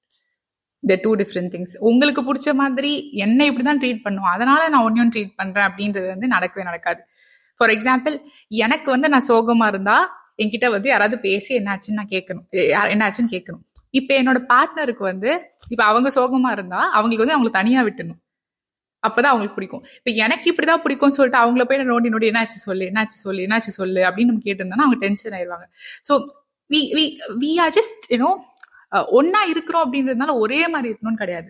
the 0.89 0.95
two 1.03 1.11
different 1.21 1.51
things 1.53 1.75
உங்களுக்கு 1.89 2.21
பிடிச்ச 2.27 2.49
மாதிரி 2.61 2.91
என்ன 3.25 3.39
இப்படிதான் 3.49 3.79
treat 3.83 4.03
பண்ணும். 4.03 4.27
அதனால 4.33 4.61
நான் 4.73 4.85
ஒன்னும் 4.87 5.13
ட்ரீட் 5.15 5.33
பண்றேன் 5.35 5.67
அப்படின்றது 5.69 6.07
வந்து 6.13 6.27
நடக்கவே 6.35 6.65
நடக்காது. 6.69 7.01
ஃபார் 7.59 7.73
எக்ஸாம்பிள் 7.75 8.15
எனக்கு 8.65 8.89
வந்து 8.95 9.09
நான் 9.13 9.27
சோகமா 9.31 9.67
இருந்தா 9.73 9.97
என்கிட்ட 10.43 10.67
வந்து 10.75 10.89
யாராவது 10.93 11.17
பேசி 11.27 11.51
என்னாச்சுன்னு 11.59 11.99
நான் 11.99 12.13
கேட்கணும். 12.15 12.45
என்னாச்சுன்னு 12.93 13.33
கேட்கணும். 13.35 13.63
இப்ப 13.99 14.11
என்னோட 14.21 14.39
பார்ட்னருக்கு 14.53 15.03
வந்து 15.11 15.29
இப்ப 15.73 15.81
அவங்க 15.91 16.09
சோகமா 16.19 16.49
இருந்தா 16.57 16.79
அவங்களுக்கு 16.95 17.23
வந்து 17.25 17.35
அவங்களை 17.35 17.51
தனியா 17.59 17.81
விட்டணும். 17.87 18.19
அப்பதான் 19.03 19.31
அவங்களுக்கு 19.31 19.57
பிடிக்கும். 19.57 19.83
இப்ப 19.99 20.11
எனக்கு 20.25 20.47
இப்படிதான் 20.51 20.83
பிடிக்கும்னு 20.85 21.17
சொல்லிட்டு 21.17 21.39
அவங்கள 21.43 21.63
போய் 21.69 21.79
நோண்டி 21.91 22.11
நோண்டி 22.13 22.29
என்னாச்சு 22.31 22.59
சொல்லு 22.67 22.83
என்னாச்சு 22.91 23.17
சொல்லு 23.25 23.41
என்னாச்சு 23.45 23.71
சொல்லு 23.79 24.01
அப்படின்னு 24.07 24.31
நம்ம 24.31 24.45
கேட்டிருந்தோம்னா 24.47 24.85
அவங்க 24.87 24.99
டென்ஷன் 25.05 25.35
ஆயிடுவாங்க. 25.37 25.65
So 26.07 26.13
we 26.69 26.79
we 26.97 27.03
we 27.41 27.51
are 27.63 27.73
just 27.77 28.05
you know 28.13 28.29
ஒன்னா 29.19 29.41
இருக்கிறோம் 29.53 29.83
அப்படின்றதுனால 29.85 30.33
ஒரே 30.43 30.61
மாதிரி 30.67 30.89
இருக்கணும்னு 30.91 31.21
கிடையாது. 31.23 31.49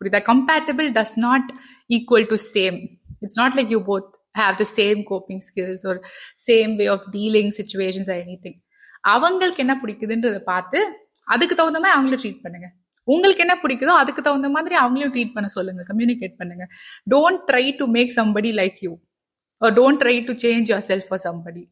புரியுதா? 0.00 0.20
Compatible 0.32 0.88
does 0.98 1.16
not 1.26 1.48
equal 1.96 2.28
to 2.32 2.38
same 2.54 2.78
it's 3.20 3.38
not 3.42 3.56
like 3.58 3.72
you 3.74 3.80
both 3.90 4.08
have 4.40 4.56
the 4.62 4.66
same 4.78 5.00
coping 5.10 5.42
skills 5.48 5.86
ஒரு 5.90 6.00
same 6.48 6.72
way 6.80 6.86
of 6.94 7.06
dealing 7.12 7.52
situations 7.58 8.10
anything 8.46 8.58
அவங்களுக்கு 9.14 9.62
என்ன 9.64 9.74
பிடிக்குதுன்றதை 9.82 10.40
பார்த்து 10.52 10.80
அதுக்கு 11.34 11.54
தகுந்த 11.54 11.78
மாதிரி 11.80 11.94
அவங்கள 11.96 12.16
ட்ரீட் 12.22 12.42
பண்ணுங்க. 12.42 12.68
உங்களுக்கு 13.08 13.42
என்ன 13.44 13.54
பிடிக்குதோ 13.62 13.92
அதுக்கு 14.02 14.22
தகுந்த 14.22 14.48
மாதிரி 14.48 14.74
அவங்களையும் 14.82 15.12
ட்ரீட் 15.14 15.34
பண்ண 15.34 15.48
சொல்லுங்க. 15.48 15.82
கம்யூனிகேட் 15.90 16.34
பண்ணுங்க. 16.40 16.64
Don't 17.12 17.42
try 17.50 17.64
to 17.76 17.84
make 17.96 18.10
somebody 18.16 18.50
like 18.60 18.78
you 18.86 18.92
don't 19.62 20.00
try 20.02 20.16
to 20.28 20.32
change 20.44 20.70
yourself 20.90 21.08
for 21.08 21.22
somebody 21.24 21.64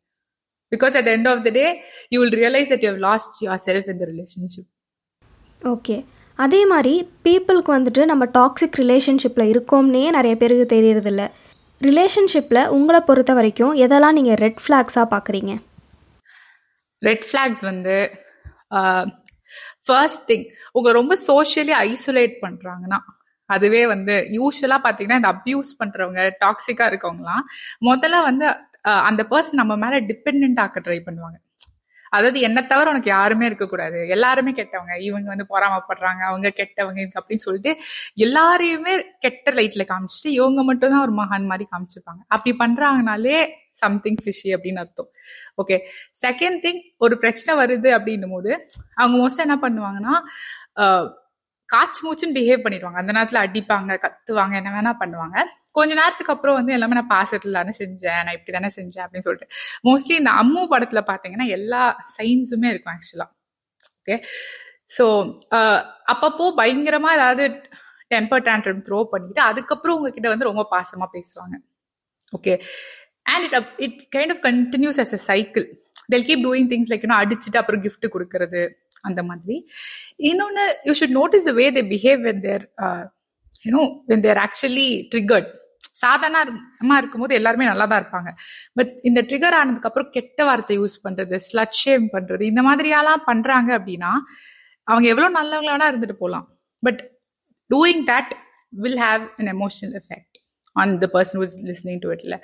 because 0.73 0.95
at 1.01 1.11
end 1.15 1.29
of 1.33 1.43
the 1.47 1.51
day 1.51 1.67
you 2.09 2.21
will 2.23 2.37
realise 2.43 2.71
that 2.75 2.85
you 2.87 2.93
lost 3.09 3.35
yourself 3.67 3.89
in 3.93 4.01
the 4.03 4.07
relationship 4.13 4.69
okay 5.73 5.97
அதே 6.39 6.67
மாதிரி 6.67 6.93
பீப்புளுக்கு 7.25 7.71
வந்துட்டு 7.77 8.03
நம்ம 8.11 8.25
toxic 8.39 8.79
ரிலேஷன்ஷிப்பில் 8.83 9.51
இருக்கோம்னே 9.53 10.03
நிறைய 10.17 10.35
பேருக்கு 10.41 10.67
தெரியறதில்ல. 10.75 11.25
ரிலேஷன்ஷிப்பில் 11.81 12.69
உங்களை 12.77 13.01
பொறுத்த 13.01 13.33
வரைக்கும் 13.35 13.73
எதெல்லாம் 13.85 14.17
நீங்கள் 14.19 14.39
ரெட் 14.45 14.61
ஃப்ளாக்ஸாக 14.65 15.07
பார்க்குறீங்க? 15.15 15.53
ரெட் 17.03 17.25
ஃப்ளாக்ஸ் 17.29 17.65
வந்து 17.71 17.97
ஃபர்ஸ்ட் 19.87 20.25
திங் 20.31 20.45
உங்கள் 20.73 20.93
ரொம்ப 20.93 21.15
சோஷியலி 21.29 21.75
ஐசோலேட் 21.89 22.37
பண்ணுறாங்கன்னா 22.45 22.99
அதுவே 23.51 23.83
வந்து 23.87 24.15
யூஸ்வலாக 24.39 24.85
பார்த்தீங்கன்னா 24.85 25.21
இந்த 25.21 25.33
அப்யூஸ் 25.37 25.73
பண்ணுறவங்க 25.81 26.21
டாக்ஸிக்காக 26.45 26.91
இருக்கவங்களாம் 26.93 27.45
முதல்ல 27.89 28.23
வந்து 28.29 28.47
அந்த 29.09 29.23
பர்சன் 29.33 29.61
நம்ம 29.63 29.77
மேலே 29.77 29.99
டிபெண்ட் 30.11 30.61
ஆக்க 30.65 30.81
ட்ரை 30.81 31.01
பண்ணுவாங்க. 31.09 31.37
அதாவது 32.17 32.39
என்ன 32.49 32.59
தவிர 32.73 32.93
உனக்கு 32.95 33.11
யாருமே 33.17 33.45
இருக்கக்கூடாது. 33.51 33.99
எல்லாருமே 34.17 34.53
கெட்டவங்க. 34.61 34.95
இவங்க 35.09 35.29
வந்து 35.35 35.47
பொறாமப்படுறாங்க. 35.55 36.23
அவங்க 36.31 36.49
கெட்டவங்க 36.61 36.99
இவங்க 37.05 37.19
அப்படின்னு 37.21 37.47
சொல்லிட்டு 37.47 37.73
எல்லாரையுமே 38.27 38.95
கெட்ட 39.27 39.53
லைட்ல 39.59 39.85
காமிச்சிட்டு 39.93 40.31
இவங்க 40.39 40.63
மட்டும் 40.71 40.95
தான் 40.95 41.05
ஒரு 41.07 41.15
மகான் 41.23 41.51
மாதிரி 41.53 41.67
காமிச்சிருப்பாங்க. 41.73 42.23
அப்படி 42.35 42.53
பண்றாங்கனாலே 42.63 43.39
சம்திங் 43.83 44.19
ஃபிஷி 44.23 44.49
அப்படின்னு 44.57 44.83
அர்த்தம். 44.85 45.11
ஓகே 45.63 45.77
செகண்ட் 46.25 46.59
திங் 46.65 46.81
ஒரு 47.05 47.15
பிரச்சனை 47.23 47.53
வருது 47.63 47.91
அப்படின்னும் 47.99 48.35
போது 48.37 48.53
அவங்க 49.01 49.15
மோஸ்ட் 49.23 49.45
என்ன 49.47 49.57
பண்ணுவாங்கன்னா 49.65 50.15
காய்ச்சி 51.69 52.01
மூச்சுன்னு 52.05 52.37
பிஹேவ் 52.39 52.65
பண்ணிடுவாங்க. 52.65 52.99
அந்த 53.03 53.13
நேரத்துல 53.17 53.43
அடிப்பாங்க 53.47 53.93
கத்துவாங்க 54.05 54.55
என்ன 54.61 54.73
வேணா 54.77 54.93
பண்ணுவாங்க. 55.03 55.37
கொஞ்ச 55.79 55.93
நேரத்துக்கு 56.01 56.35
அப்புறம் 56.35 56.57
வந்து 56.59 56.75
எல்லாமே 56.77 56.97
நான் 56.99 57.13
பாசத்துல 57.17 57.57
தானே 57.59 57.73
செஞ்சேன். 57.83 58.23
நான் 58.27 58.37
இப்படி 58.39 58.55
தானே 58.59 58.71
செஞ்சேன் 58.79 59.05
அப்படின்னு 59.05 59.27
சொல்லிட்டு. 59.29 59.49
மோஸ்ட்லி 59.89 60.17
இந்த 60.23 60.33
அம்மு 60.43 60.65
படத்துல 60.75 61.03
பாத்தீங்கன்னா 61.11 61.49
எல்லா 61.59 61.83
சைன்ஸுமே 62.17 62.71
இருக்கும் 62.73 62.95
ஆக்சுவலா 62.97 63.29
ஓகே 64.01 64.17
ஸோ 64.97 65.05
அப்பப்போ 66.13 66.47
பயங்கரமா 66.61 67.11
ஏதாவது 67.19 67.45
டெம்பர் 68.13 68.45
டேண்ட்ரம் 68.49 68.83
த்ரோ 68.87 68.99
பண்ணிட்டு 69.13 69.41
அதுக்கப்புறம் 69.51 69.97
உங்ககிட்ட 69.99 70.29
வந்து 70.33 70.49
ரொம்ப 70.51 70.63
பாசமா 70.75 71.07
பேசுவாங்க. 71.17 71.55
Okay 72.33 72.55
and 73.33 73.45
it 73.47 73.57
it 73.87 73.99
kind 74.17 74.33
of 74.35 74.43
continues 74.49 75.01
as 75.05 75.15
a 75.19 75.21
cycle 75.31 75.67
they'll 76.13 76.27
keep 76.29 76.45
doing 76.47 76.69
things 76.73 76.91
like 76.93 77.05
இன்னும் 77.07 77.23
அடிச்சுட்டு 77.23 77.61
அப்புறம் 77.63 77.83
கிஃப்ட் 77.87 78.07
கொடுக்கறது 78.15 78.63
அந்த 79.09 79.21
மாதிரி. 79.29 79.57
இன்னொன்று 80.31 80.65
you 80.89 80.95
should 81.01 81.17
notice 81.21 81.49
the 81.51 81.55
way 81.61 81.67
they 81.79 81.85
behave 81.95 82.21
when 82.29 82.43
they're 82.47 82.65
you know 83.65 83.83
when 84.11 84.25
they're 84.27 84.41
actually 84.47 84.89
triggered 85.13 85.51
சாதாரணமா 86.03 86.97
இருக்கும்போது 87.01 87.35
எல்லாருமே 87.39 87.67
நல்லா 87.71 87.87
தான் 87.93 88.03
இருப்பாங்க. 88.03 88.31
பட் 88.79 88.93
இந்த 89.09 89.21
ட்ரிகர் 89.31 89.57
ஆனதுக்கு 89.61 89.91
அப்புறம் 89.91 90.11
கெட்ட 90.17 90.45
வார்த்தை 90.49 90.77
யூஸ் 90.81 90.97
பண்றது 91.07 91.39
ஸ்லட் 91.49 91.77
ஷேம் 91.83 92.07
பண்றது 92.15 92.45
இந்த 92.53 92.63
மாதிரியாலாம் 92.69 93.27
பண்றாங்க 93.31 93.71
அப்படின்னா 93.79 94.13
அவங்க 94.89 95.07
எவ்வளவு 95.13 95.37
நல்லவங்களா 95.41 95.89
இருந்துட்டு 95.93 96.17
போகலாம். 96.23 96.47
But 96.83 97.03
doing 97.71 98.03
that 98.13 98.33
will 98.85 99.01
have 99.07 99.23
an 99.41 99.51
emotional 99.57 99.95
effect 100.01 100.37
on 100.77 100.93
the 101.05 101.07
person 101.15 101.41
who's 101.43 101.57
listening 101.71 102.03
to 102.05 102.11
இட்ல 102.15 102.37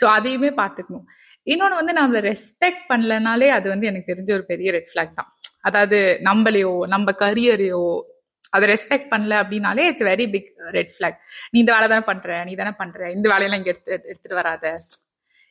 so 0.00 0.04
அதையுமே 0.16 0.50
பார்த்துக்கணும். 0.62 1.06
இன்னொன்று 1.46 1.80
வந்து 1.80 1.92
நம்மளை 1.98 2.20
ரெஸ்பெக்ட் 2.30 2.82
பண்ணலனாலே 2.90 3.48
அது 3.58 3.66
வந்து 3.74 3.88
எனக்கு 3.90 4.10
தெரிஞ்ச 4.12 4.30
ஒரு 4.38 4.44
பெரிய 4.52 4.70
ரெட் 4.76 4.90
ஃபிளாக் 4.90 5.18
தான். 5.20 5.30
அதாவது 5.68 5.98
நம்மளையோ 6.28 6.72
நம்ம 6.94 7.12
கரியரையோ 7.22 7.82
அதை 8.52 8.64
ரெஸ்பெக்ட் 8.72 9.10
பண்ணல 9.12 9.34
அப்படின்னாலே 9.42 9.84
it's 9.90 10.06
very 10.08 10.26
big 10.34 10.48
red 10.76 10.92
flag 10.94 11.18
நீ 11.52 11.58
இந்த 11.62 11.72
வேலை 11.76 11.86
தானே 11.92 12.04
பண்ற 12.10 12.38
நீ 12.48 12.54
தானே 12.60 12.72
பண்ற 12.80 13.10
இந்த 13.16 13.26
வேலையெல்லாம் 13.32 13.60
இங்க 13.62 13.72
எடுத்து 13.74 13.92
எடுத்துட்டு 14.10 14.40
வராத. 14.40 14.66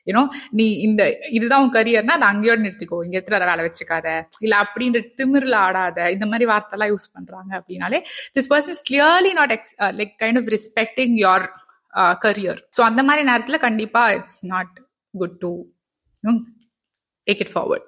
யூனோ 0.07 0.21
நீ 0.57 0.65
இந்த 0.85 1.01
இதுதான் 1.37 1.63
உன் 1.63 1.73
கரியர்னா 1.75 2.15
அதை 2.17 2.27
அங்கேயோட 2.29 2.59
நிறுத்திக்கோ 2.65 2.99
இங்க 3.05 3.15
எடுத்துட்டு 3.17 3.39
வர 3.39 3.47
வேலை 3.51 3.63
வச்சுக்காத. 3.67 4.07
இல்ல 4.45 4.53
அப்படின்ற 4.63 4.99
திமிரில் 5.19 5.57
ஆடாத 5.63 6.09
இந்த 6.15 6.25
மாதிரி 6.31 6.45
வார்த்தைலாம் 6.51 6.91
யூஸ் 6.93 7.09
பண்றாங்க 7.15 7.51
அப்படின்னாலே 7.59 7.99
this 8.37 8.49
person 8.53 8.75
is 8.77 8.85
clearly 8.89 9.33
not 9.39 9.53
ex 9.57 9.75
like 9.99 10.13
kind 10.23 10.39
of 10.41 10.49
respecting 10.55 11.15
your 11.25 11.45
career 12.25 12.61
so 12.77 12.83
அந்த 12.89 13.03
மாதிரி 13.03 13.23
நேரத்தில் 13.31 13.63
கண்டிப்பா 13.67 14.03
it's 14.17 14.39
not 14.53 14.75
good 15.13 15.37
to 15.45 15.51
take 17.27 17.43
it 17.45 17.53
forward 17.55 17.87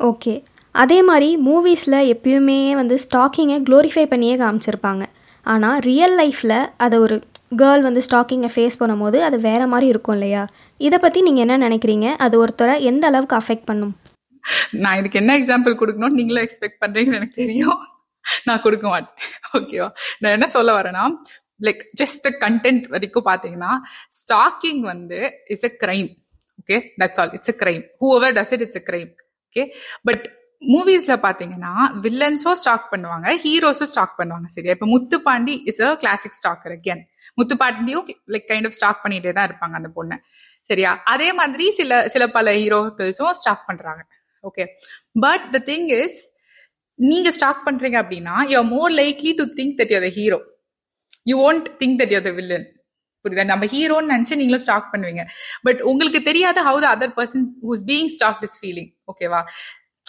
okay 0.00 0.34
அதே 0.82 0.96
மாதிரி 1.08 1.28
மூவிஸில் 1.46 1.98
எப்பயுமே 2.12 2.58
வந்து 2.78 2.96
ஸ்டாக்கிங்கை 3.04 3.58
க்ளோரிஃபை 3.66 4.04
பண்ணியே 4.12 4.34
காமிச்சிருப்பாங்க. 4.42 5.04
ஆனால் 5.52 5.78
ரியல் 5.88 6.14
லைஃப்பில் 6.20 6.58
அதை 6.84 6.96
ஒரு 7.04 7.16
கேர்ள் 7.60 7.82
வந்து 7.86 8.00
ஸ்டாக்கிங்கை 8.06 8.50
ஃபேஸ் 8.54 8.78
பண்ணும்போது 8.80 9.18
அது 9.26 9.36
வேறு 9.48 9.66
மாதிரி 9.72 9.86
இருக்கும் 9.92 10.16
இல்லையா? 10.18 10.42
இதை 10.80 10.98
பற்றி 11.04 11.20
நீங்கள் 11.26 11.44
என்ன 11.46 11.58
நினைக்கிறீங்க? 11.66 12.08
அது 12.24 12.34
ஒருத்தரை 12.42 12.74
எந்த 12.90 13.04
அளவுக்கு 13.10 13.36
அஃபெக்ட் 13.40 13.68
பண்ணும்? 13.70 13.94
நான் 14.82 14.98
இதுக்கு 15.00 15.20
என்ன 15.22 15.32
எக்ஸாம்பிள் 15.40 15.78
கொடுக்கணும்னு 15.80 16.18
நீங்களும் 16.20 16.44
எக்ஸ்பெக்ட் 16.46 16.80
பண்ணுறீங்கன்னு 16.82 17.20
எனக்கு 17.20 17.40
தெரியும். 17.44 17.80
நான் 18.48 18.64
கொடுக்க 18.66 18.86
மாட்டேன். 18.92 19.16
ஓகேவா 19.58 19.88
நான் 20.22 20.34
என்ன 20.36 20.46
சொல்ல 20.56 20.70
வரேன்னா 20.80 21.04
லைக் 21.66 21.82
ஜஸ்ட் 22.00 22.22
த 22.26 22.30
கண்டென்ட் 22.44 22.84
வரைக்கும் 22.94 23.26
பார்த்தீங்கன்னா 23.30 23.72
ஸ்டாக்கிங் 24.20 24.82
வந்து 24.92 25.18
it's 25.52 25.68
a 25.70 25.72
crime 25.82 26.10
okay 26.62 26.78
that's 27.02 27.20
all 27.22 27.34
it's 27.38 27.52
a 27.54 27.56
crime 27.62 27.84
whoever 28.18 28.34
does 28.38 28.54
it 28.56 28.64
it's 28.66 28.80
a 28.82 28.84
crime 28.90 29.12
okay 29.48 29.64
but 30.08 30.24
மூவிஸ்ல 30.72 31.14
பாத்தீங்கன்னா 31.24 31.72
வில்லன்ஸும் 32.04 32.58
ஸ்டாக் 32.62 32.86
பண்ணுவாங்க 32.92 33.26
ஹீரோஸும் 33.44 33.90
ஸ்டாக் 33.92 34.16
பண்ணுவாங்க 34.20 34.48
சரியா? 34.56 34.74
இப்ப 34.76 34.88
Muthupandi 34.92 35.54
is 35.70 35.80
a 35.86 35.90
classic 36.02 36.36
stalker 36.40 36.74
again 36.76 37.02
முத்துப்பாண்டியும் 37.38 38.04
like 38.34 38.46
kind 38.50 38.68
of 38.70 38.76
stalk 38.78 39.02
பண்ணிட்டே 39.04 39.32
தான் 39.38 39.48
இருப்பாங்க 39.48 39.74
அந்த 39.80 39.90
பொண்ணு 39.98 40.18
சரியா? 40.70 40.90
அதே 41.14 41.28
மாதிரி 41.40 41.64
சில 41.78 41.92
சில 42.14 42.26
பல 42.36 42.52
ஹீரோக்கள்ஸும் 42.60 43.38
ஸ்டாக் 43.40 43.66
பண்றாங்க 43.70 44.02
okay 44.44 44.64
but 45.24 45.44
the 45.54 45.60
thing 45.70 45.88
is 45.98 46.20
நீங்க 46.98 47.28
ஸ்டாக் 47.38 47.64
பண்றீங்க 47.66 47.98
அப்படின்னா 48.02 48.36
you 48.50 48.56
are 48.58 48.70
more 48.74 48.92
likely 49.00 49.32
to 49.40 49.46
think 49.58 49.74
that 49.80 49.92
you're 49.94 50.06
the 50.06 50.12
hero 50.18 50.38
you 51.30 51.36
won't 51.48 51.68
think 51.80 51.98
that 52.02 52.14
you're 52.14 52.26
the 52.28 52.32
villain 52.38 52.66
புரியுதா? 53.24 53.44
நம்ம 53.50 53.66
ஹீரோன்னு 53.72 54.12
நினைச்சு 54.12 54.38
நீங்களும் 54.38 54.62
ஸ்டாக் 54.64 54.90
பண்ணுவீங்க. 54.92 55.22
பட் 55.66 55.80
உங்களுக்கு 55.90 56.20
தெரியாத 56.22 56.58
how 56.66 56.80
the 56.84 56.88
other 56.94 57.14
person 57.18 57.44
who's 57.66 57.84
being 57.90 58.10
stalk 58.16 58.42
is 58.46 58.58
feeling 58.60 58.90
ஓகேவா 59.12 59.40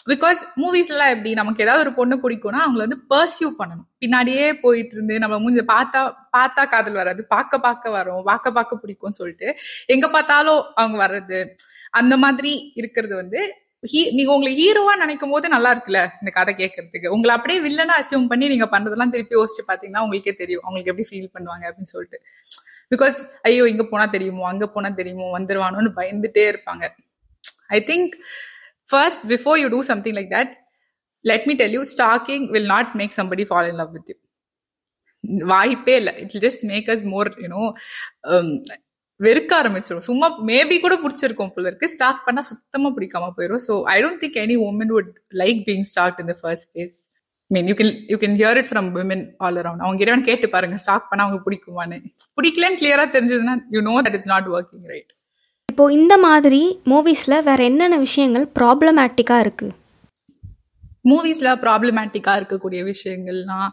பிகாஸ் 0.07 0.41
மூவிஸ்லாம் 0.61 1.11
எப்படி 1.13 1.31
நமக்கு 1.39 1.63
ஏதாவது 1.65 1.83
ஒரு 1.85 1.91
பொண்ணு 1.99 2.15
பிடிக்கும்னா 2.23 2.59
அவங்கள 2.65 2.81
வந்து 2.85 2.99
பர்சியூ 3.11 3.47
பண்ணணும். 3.59 3.87
பின்னாடியே 4.01 4.47
போயிட்டு 4.63 4.95
இருந்து 4.97 5.15
நம்ம 5.23 5.35
மூஞ்சி 5.43 5.63
பார்த்தா 5.75 6.01
பார்த்தா 6.37 6.63
காதல் 6.73 6.99
வராது 7.01 7.21
பார்க்க 7.35 7.59
பார்க்க 7.67 7.95
வரும் 7.97 8.23
பார்க்க 8.29 8.57
பார்க்க 8.57 8.81
பிடிக்கும்னு 8.83 9.19
சொல்லிட்டு 9.21 9.47
எங்க 9.95 10.07
பார்த்தாலும் 10.15 10.61
அவங்க 10.81 10.99
வர்றது 11.05 11.39
அந்த 12.01 12.15
மாதிரி 12.25 12.51
இருக்கிறது 12.81 13.15
வந்து 13.21 13.41
நீங்க 14.17 14.31
உங்களை 14.35 14.51
ஹீரோவா 14.59 14.93
நினைக்கும் 15.01 15.33
போது 15.33 15.47
நல்லா 15.53 15.71
இருக்குல்ல 15.73 15.99
இந்த 16.21 16.31
கதை 16.37 16.51
கேட்கறதுக்கு. 16.61 17.07
உங்களை 17.15 17.31
அப்படியே 17.37 17.59
வில்லனா 17.65 17.95
அசியூம் 18.01 18.29
பண்ணி 18.31 18.45
நீங்க 18.53 18.67
பண்றதெல்லாம் 18.73 19.11
திருப்பி 19.15 19.35
யோசிச்சு 19.39 19.63
பாத்தீங்கன்னா 19.67 20.03
உங்களுக்கே 20.05 20.33
தெரியும் 20.41 20.63
அவங்களுக்கு 20.65 20.91
எப்படி 20.93 21.07
ஃபீல் 21.09 21.29
பண்ணுவாங்க 21.35 21.63
அப்படின்னு 21.69 21.93
சொல்லிட்டு. 21.95 22.17
பிகாஸ் 22.91 23.17
ஐயோ 23.49 23.63
இங்க 23.73 23.83
போனா 23.91 24.05
தெரியுமோ 24.15 24.43
அங்க 24.53 24.67
போனா 24.75 24.89
தெரியுமோ 24.99 25.27
வந்துருவானோன்னு 25.37 25.91
பயந்துட்டே 25.99 26.45
இருப்பாங்க. 26.53 26.83
I 27.77 27.79
think 27.89 28.15
first 28.89 29.21
before 29.33 29.57
you 29.61 29.69
do 29.77 29.81
something 29.89 30.15
like 30.19 30.31
that 30.35 30.49
let 31.25 31.43
me 31.49 31.55
tell 31.61 31.73
you 31.75 31.83
stalking 31.95 32.43
will 32.55 32.67
not 32.75 32.87
make 33.01 33.13
somebody 33.19 33.45
fall 33.51 33.67
in 33.71 33.77
love 33.81 33.93
with 33.97 34.07
you. 34.11 34.17
வாய்ப்பே 35.51 35.93
இல்லை. 35.99 36.11
It 36.23 36.33
just 36.43 36.63
make 36.71 36.89
us 36.93 37.05
more 37.13 37.29
you know 37.43 37.61
வெறுக்க 39.19 39.51
ஆரம்பிச்சிடும் 39.59 40.05
சும்மா 40.07 40.27
மேபி 40.49 40.75
கூட 40.83 40.95
பிடிச்சிருக்கும் 41.03 41.51
போல 41.55 41.65
இருக்கு. 41.69 41.87
Stock 41.93 42.21
பண்ணா 42.25 42.41
சுத்தமா 42.49 42.89
பிடிக்காம 42.97 43.29
போயிடும் 43.37 43.63
so 43.67 43.75
I 43.93 43.95
don't 44.03 44.21
think 44.23 44.37
any 44.43 44.55
woman 44.67 44.91
would 44.95 45.09
like 45.41 45.59
being 45.69 45.85
stalk 45.91 46.19
in 46.23 46.29
the 46.31 46.35
first 46.41 46.67
place 46.73 46.97
mean 47.51 47.67
you 47.71 47.75
can 47.81 47.91
you 48.11 48.17
can 48.23 48.37
hear 48.41 48.59
it 48.61 48.69
from 48.71 48.89
women 48.99 49.23
all 49.45 49.59
around 49.63 49.83
அவங்க 49.85 49.99
கிட்ட 50.01 50.27
கேட்டு 50.29 50.49
பாருங்க. 50.55 50.77
ஸ்டாக் 50.85 51.09
பண்ணா 51.11 51.25
அவங்க 51.27 51.41
பிடிக்குமான்னு. 51.47 51.99
பிடிக்கலன்னு 52.39 52.79
கிளியரா 52.83 53.07
தெரிஞ்சதுன்னா 53.17 53.55
you 53.77 53.81
know 53.89 53.95
that 54.07 54.17
it's 54.19 54.33
not 54.35 54.49
working 54.57 54.87
right 54.93 55.11
இப்போது 55.75 55.93
இந்த 55.93 56.17
மாதிரி 56.17 56.59
மூவிஸில் 56.91 57.43
வேறு 57.43 57.63
என்னென்ன 57.69 57.97
விஷயங்கள் 58.03 58.43
ப்ராப்ளமேட்டிக்காக 58.59 59.43
இருக்குது 59.45 59.73
மூவிஸில் 61.09 61.49
ப்ராப்ளமேட்டிக்காக 61.63 62.39
இருக்கக்கூடிய 62.39 62.81
விஷயங்கள்லாம் 62.83 63.71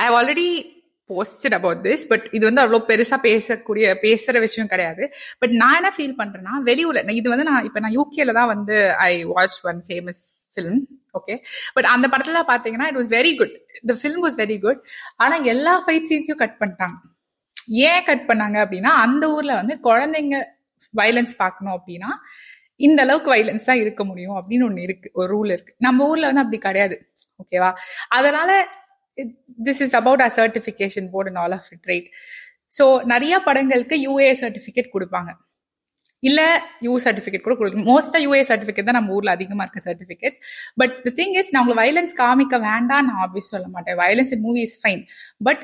I 0.00 0.06
already 0.18 0.46
posted 1.10 1.56
about 1.58 1.80
this 1.86 2.06
but 2.10 2.26
இது 2.32 2.42
வந்து 2.48 2.62
அவ்வளோ 2.64 2.80
பெருசாக 2.90 3.20
பேசக்கூடிய 3.28 3.94
பேசுகிற 4.04 4.40
விஷயம் 4.40 4.72
கிடையாது. 4.72 5.04
பட் 5.40 5.54
நான் 5.62 5.78
என்ன 5.80 5.92
ஃபீல் 5.96 6.18
பண்ணுறேன்னா 6.20 6.54
வெளியூரில் 6.70 7.16
இது 7.20 7.28
வந்து 7.28 7.48
நான் 7.50 7.64
இப்போ 7.64 7.80
நான் 7.80 7.96
யூகேல 7.98 8.32
தான் 8.32 8.52
வந்து 8.54 8.76
I 9.08 9.24
watch 9.24 9.58
one 9.64 9.82
famous 9.88 10.52
film 10.54 10.80
okay 11.14 11.36
but 11.74 11.84
அந்த 11.84 12.08
படத்துல 12.14 12.42
பார்த்தீங்கன்னா 12.52 12.88
it 12.92 12.98
was 13.02 13.12
very 13.18 13.34
good 13.42 13.54
the 13.92 13.96
film 14.02 14.24
was 14.26 14.40
very 14.44 14.58
good 14.58 14.80
ஆனால் 15.16 15.44
எல்லா 15.44 15.74
ஃபைட் 15.86 16.10
சீன்ஸையும் 16.12 16.42
கட் 16.44 16.58
பண்ணிட்டாங்க. 16.62 16.98
ஏன் 17.88 18.04
கட் 18.08 18.26
பண்ணாங்க 18.30 18.58
அப்படின்னா 18.64 18.92
அந்த 19.04 19.24
ஊர்ல 19.36 19.54
வந்து 19.60 19.76
குழந்தைங்க 19.88 20.36
வயலன்ஸ் 20.94 21.34
பார்க்கணும் 21.42 21.76
அப்படின்னா 21.78 22.10
இந்த 22.86 23.00
அளவுக்கு 23.06 23.30
வைலன்ஸ் 23.34 23.68
தான் 23.68 23.82
இருக்க 23.82 24.02
முடியும் 24.08 24.36
அப்படின்னு 24.38 24.66
ஒண்ணு 24.68 24.82
இருக்கு 24.86 25.08
ஒரு 25.20 25.28
ரூல் 25.34 25.50
இருக்கு. 25.54 25.72
நம்ம 25.86 26.08
ஊர்ல 26.10 26.28
வந்து 26.30 26.42
அப்படி 26.42 26.58
கிடையாது. 26.66 26.96
ஓகேவா 27.42 27.70
அதனால 28.18 28.50
this 29.66 29.82
is 29.84 29.96
about 30.00 30.22
a 30.26 30.30
certification 30.38 31.08
board 31.14 31.30
and 31.30 31.40
all 31.42 31.56
of 31.58 31.70
it 31.74 31.88
right 31.92 32.08
so 32.78 32.84
நிறைய 33.12 33.34
படங்களுக்கு 33.48 33.96
யூஏ 34.06 34.30
சர்டிபிகேட் 34.42 34.94
கொடுப்பாங்க. 34.94 35.30
இல்ல 36.28 36.40
யூ 36.86 36.92
சர்டிபிகேட் 37.06 37.46
கூட 37.46 37.54
கொடுக்கும் 37.60 37.88
மோஸ்டா 37.90 38.18
யூஏ 38.26 38.42
சர்டிபிகேட் 38.50 38.88
தான் 38.90 38.98
நம்ம 38.98 39.14
ஊர்ல 39.16 39.32
அதிகமா 39.36 39.64
இருக்க 39.66 39.80
certificate 39.88 40.36
but 40.80 40.94
the 41.06 41.12
thing 41.20 41.34
is 41.40 41.50
நான் 41.52 41.62
உங்களுக்கு 41.62 41.82
வயலன்ஸ் 41.82 42.14
காமிக்க 42.22 42.58
வேண்டாம் 42.68 43.06
நான் 43.08 43.20
ஆப்வியஸ் 43.24 43.52
சொல்ல 43.54 43.66
மாட்டேன். 43.74 43.98
Violence 44.02 44.34
in 44.36 44.44
movie 44.48 44.62
is 44.68 44.78
fine 44.84 45.02
but 45.48 45.62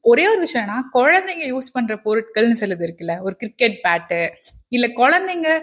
ஒரே 0.00 0.28
ஒரு 0.28 0.42
விஷயம்னா 0.42 0.80
குழந்தைங்க 0.94 1.44
யூஸ் 1.44 1.72
பண்ற 1.72 1.94
பொருட்கள்னு 1.94 2.56
சிலது 2.60 2.90
இருக்குல்ல. 2.90 3.20
ஒரு 3.20 3.36
கிரிக்கெட் 3.36 3.80
பேட்டு 3.82 4.28
இல்ல 4.68 4.86
குழந்தைங்க 4.86 5.62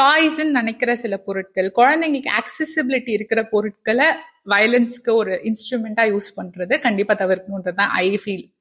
டாய்ஸ்ன்னு 0.00 0.50
நினைக்கிற 0.50 0.96
சில 0.96 1.16
பொருட்கள் 1.16 1.72
குழந்தைங்களுக்கு 1.76 2.28
ஆக்சசிபிலிட்டி 2.40 3.10
இருக்கிற 3.10 3.46
பொருட்களை 3.46 4.06
வயலன்ஸ்க்கு 4.46 5.10
ஒரு 5.10 5.40
இன்ஸ்ட்ருமெண்டா 5.42 6.00
யூஸ் 6.00 6.36
பண்றது 6.36 6.78
கண்டிப்பா 6.78 7.14
தவிர்க்கணுன்றது 7.14 7.74
தான் 7.74 7.88
I 7.88 8.20
feel 8.24 8.52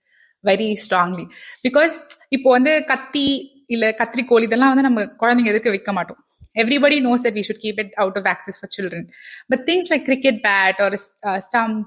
very 0.44 0.76
strongly 0.90 1.30
because 1.70 1.92
இப்போ 2.30 2.52
வந்து 2.52 2.84
கத்தி 2.86 3.52
இல்ல 3.68 3.90
கத்திரிக்கோள் 3.90 4.42
இதெல்லாம் 4.42 4.68
வந்து 4.68 4.82
நம்ம 4.82 5.04
குழந்தைங்க 5.04 5.46
எதுக்கு 5.46 5.70
வைக்க 5.70 5.92
மாட்டோம்? 5.92 6.26
Everybody 6.54 7.02
knows 7.02 7.24
that 7.24 7.34
we 7.34 7.44
keep 7.48 7.78
keep 7.78 7.92
out 7.94 8.18
of 8.18 8.26
of 8.26 8.34
access 8.34 8.82
children 8.82 9.08
but 9.48 9.60
things 9.60 9.94
like 9.94 10.02
cricket 10.02 10.36
bat 10.36 10.82
bat 10.82 10.82
or 10.82 10.94
a 10.94 11.36
uh, 11.36 11.42
stump 11.52 11.84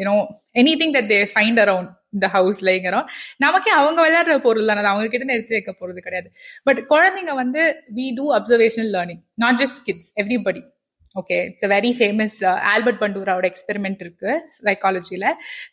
that 0.00 1.10
they 1.10 1.26
find 1.34 1.58
know 1.58 1.95
இந்த 2.12 2.26
ஹவுஸ் 2.26 2.62
around. 2.62 3.08
நமக்கே 3.36 3.70
அவங்க 3.70 3.98
விளையாடுற 4.06 4.38
பொருள் 4.38 4.66
தானே 4.66 4.82
அவங்க 4.92 5.08
கிட்ட 5.08 5.34
எடுத்து 5.34 5.56
வைக்க 5.56 5.72
போறது 5.80 5.98
கிடையாது. 5.98 6.28
பட் 6.64 6.80
குழந்தைங்க 6.92 7.34
வந்து 7.34 7.62
we 7.94 8.06
do 8.16 8.26
observational 8.38 8.90
learning 8.96 9.22
not 9.34 9.58
just 9.62 9.82
kids 9.84 10.10
everybody 10.22 10.62
okay 11.16 11.36
it's 11.48 11.68
very 11.72 11.90
famous 11.98 12.38
Albert 12.72 13.00
பண்டூராவோட 13.02 13.46
experiment 13.52 14.00
இருக்கு 14.00 14.30
சைக்காலஜியில 14.64 15.26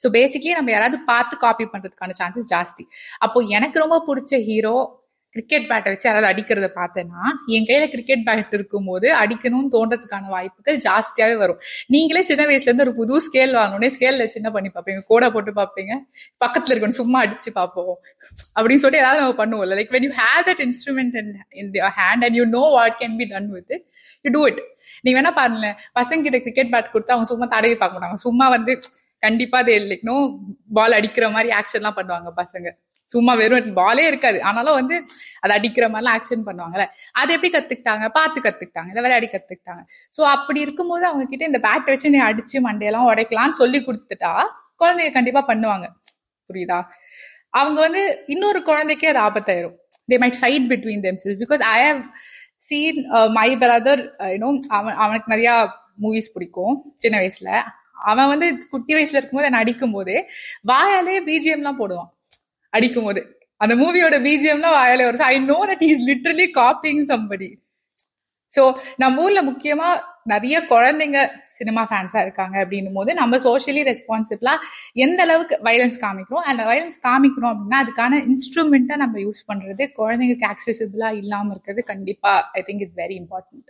ஸோ 0.03 0.09
பேசிக்லி 0.09 0.51
நம்ம 0.53 0.71
யாராவது 0.71 0.99
பார்த்து 1.05 1.37
காப்பி 1.37 1.65
பண்றதுக்கான 1.73 2.15
சான்சஸ் 2.21 2.49
ஜாஸ்தி. 2.55 2.83
அப்போ 3.19 3.39
எனக்கு 3.57 3.79
ரொம்ப 3.79 3.97
பிடிச்ச 4.09 4.41
ஹீரோ 4.41 5.02
கிரிக்கெட் 5.33 5.67
பேட்டை 5.69 5.89
வச்சு 5.93 6.07
யாராவது 6.09 6.27
அடிக்கிறத 6.31 6.67
பார்த்தேன்னா 6.79 7.21
என் 7.55 7.67
கையில 7.69 7.85
கிரிக்கெட் 7.93 8.23
பேட் 8.27 8.53
இருக்கும்போது 8.57 9.07
அடிக்கணும்னு 9.21 9.71
தோன்றதுக்கான 9.75 10.29
வாய்ப்புகள் 10.35 10.77
ஜாஸ்தியாவே 10.85 11.35
வரும். 11.43 11.59
நீங்களே 11.95 12.21
சின்ன 12.29 12.43
வயசுல 12.49 12.69
இருந்து 12.69 12.85
ஒரு 12.87 12.93
புது 12.99 13.21
ஸ்கேல் 13.27 13.53
வாங்கணுன்னே 13.59 13.89
ஸ்கேல்ல 13.95 14.27
சின்ன 14.35 14.51
பண்ணி 14.55 14.71
பார்ப்பீங்க. 14.75 15.01
கோடை 15.11 15.29
போட்டு 15.35 15.53
பார்ப்பீங்க. 15.61 15.95
பக்கத்துல 16.45 16.73
இருக்கணும் 16.75 16.99
சும்மா 17.01 17.19
அடிச்சு 17.25 17.51
பார்ப்போம். 17.59 17.95
அப்படின்னு 18.57 18.83
சொல்லிட்டு 18.83 19.03
ஏதாவது 19.03 19.21
நம்ம 19.23 19.37
பண்ணுவோம்ல. 19.41 19.77
Like 19.79 19.93
when 19.95 20.07
you 20.07 20.13
have 20.21 20.43
that 20.49 20.63
instrument 20.67 21.17
in 21.21 21.33
hand 21.99 22.25
and 22.27 22.37
you 22.41 22.45
know 22.57 22.63
what 22.77 22.97
can 23.01 23.17
be 23.21 23.27
done 23.33 23.49
with 23.57 23.73
it 23.77 23.85
you 24.25 24.31
do 24.37 24.43
it 24.51 24.61
நீங்க 25.05 25.15
வேணா 25.19 25.33
பாருங்க 25.39 25.69
பசங்க 25.99 26.21
கிட்ட 26.27 26.39
கிரிக்கெட் 26.45 26.73
பேட் 26.73 26.93
கொடுத்தா 26.93 27.15
அவங்க 27.15 27.29
சும்மா 27.33 27.45
தடவி 27.55 27.75
பார்க்க 27.75 27.97
மாட்டாங்க. 27.97 28.25
சும்மா 28.27 28.45
வந்து 28.57 28.73
கண்டிப்பா 29.23 29.57
அது 29.63 29.73
இல்லைக்கணும் 29.81 30.25
பால் 30.77 30.97
அடிக்கிற 30.99 31.25
மாதிரி 31.35 31.49
ஆக்ஷன்லாம் 31.59 31.97
பண்ணுவாங்க 31.99 32.29
பசங்க. 32.41 32.69
சும்மா 33.09 33.33
வெறும் 33.41 33.77
பாலே 33.79 34.03
இருக்காது. 34.11 34.37
ஆனாலும் 34.49 34.77
வந்து 34.79 34.95
அதை 35.43 35.51
அடிக்கிற 35.57 35.85
மாதிரிலாம் 35.93 36.15
ஆக்ஷன் 36.17 36.45
பண்ணுவாங்கல்ல. 36.47 36.85
அது 37.21 37.33
எப்படி 37.35 37.51
கத்துக்கிட்டாங்க? 37.55 38.05
பார்த்து 38.17 38.45
கத்துக்கிட்டாங்க. 38.47 38.89
இல்லை 38.91 39.03
விளையாடி 39.05 39.27
கத்துக்கிட்டாங்க. 39.35 39.81
ஸோ 40.17 40.21
அப்படி 40.35 40.59
இருக்கும்போது 40.65 41.05
அவங்க 41.09 41.25
கிட்ட 41.33 41.45
இந்த 41.51 41.61
பேட் 41.67 41.91
வச்சு 41.93 42.13
நீ 42.15 42.21
அடிச்சு 42.29 42.59
மண்டையெல்லாம் 42.67 43.09
உடைக்கலாம்னு 43.11 43.59
சொல்லி 43.61 43.81
கொடுத்துட்டா 43.87 44.33
குழந்தைங்க 44.81 45.13
கண்டிப்பா 45.17 45.43
பண்ணுவாங்க. 45.51 45.87
புரியுதா? 46.49 46.79
அவங்க 47.59 47.79
வந்து 47.85 48.03
இன்னொரு 48.33 48.59
குழந்தைக்கே 48.69 49.09
அது 49.13 49.21
ஆபத்தாயிரும். 49.27 49.75
They 50.11 50.15
might 50.23 50.39
fight 50.39 50.65
between 50.71 51.03
themselves 51.07 51.41
because 51.43 51.63
I 51.75 51.77
have 51.89 52.01
seen 52.67 52.99
my 53.37 53.49
brother 53.61 54.01
you know 54.33 54.49
அவன் 54.77 54.97
அவனுக்கு 55.03 55.33
நிறைய 55.33 55.51
மூவிஸ் 56.03 56.33
பிடிக்கும் 56.35 56.75
சின்ன 57.03 57.15
வயசுல. 57.21 57.49
அவன் 58.11 58.29
வந்து 58.33 58.47
குட்டி 58.73 58.93
வயசுல 58.95 59.19
இருக்கும்போது 59.19 59.49
என்னை 59.49 59.61
அடிக்கும் 59.63 59.95
போது 59.95 60.13
வாயாலே 60.71 61.15
பிஜிஎம்லாம் 61.27 61.79
போடுவான். 61.81 62.09
அடிக்கும் 62.73 63.07
போது 63.09 63.21
அந்த 63.61 63.75
மூவியோட 63.81 64.15
பிஜிஎம்லாம் 64.27 64.77
வாயாலே 64.79 65.05
வரும் 65.09 65.29
I 65.33 65.35
know 65.51 65.59
that 65.71 65.85
is 65.89 66.07
literally 66.09 66.47
copying 66.61 67.03
somebody 67.11 67.49
so 68.53 68.63
நம்ம 69.01 69.23
ஊர்ல 69.25 69.39
முக்கியமா 69.51 69.87
நிறைய 70.31 70.55
குழந்தைங்க 70.71 71.19
சினிமா 71.57 71.81
ஃபேன்ஸா 71.89 72.19
இருக்காங்க 72.25 72.55
அப்படின்னும் 72.63 72.97
போது 72.97 73.11
நம்ம 73.19 73.37
சோஷியலி 73.45 73.81
ரெஸ்பான்சிபிளா 73.89 74.53
எந்த 75.05 75.19
அளவுக்கு 75.25 75.55
வைலன்ஸ் 75.67 75.97
காமிக்கிறோம்? 76.03 76.45
அந்த 76.51 76.61
வைலன்ஸ் 76.69 76.97
காமிக்கிறோம் 77.07 77.51
அப்படின்னா 77.53 77.79
அதுக்கான 77.83 78.19
இன்ஸ்ட்ருமெண்ட்டா 78.29 78.95
நம்ம 79.03 79.15
யூஸ் 79.19 79.41
பண்றது 79.49 79.83
குழந்தைங்களுக்கு 79.99 80.47
ஆக்சசிபிளா 80.53 81.09
இல்லாம 81.21 81.51
இருக்கிறது 81.51 81.83
கண்டிப்பா. 81.91 82.33
I 82.59 82.63
think 82.67 82.83
it's 82.85 82.99
very 83.03 83.17
important 83.23 83.69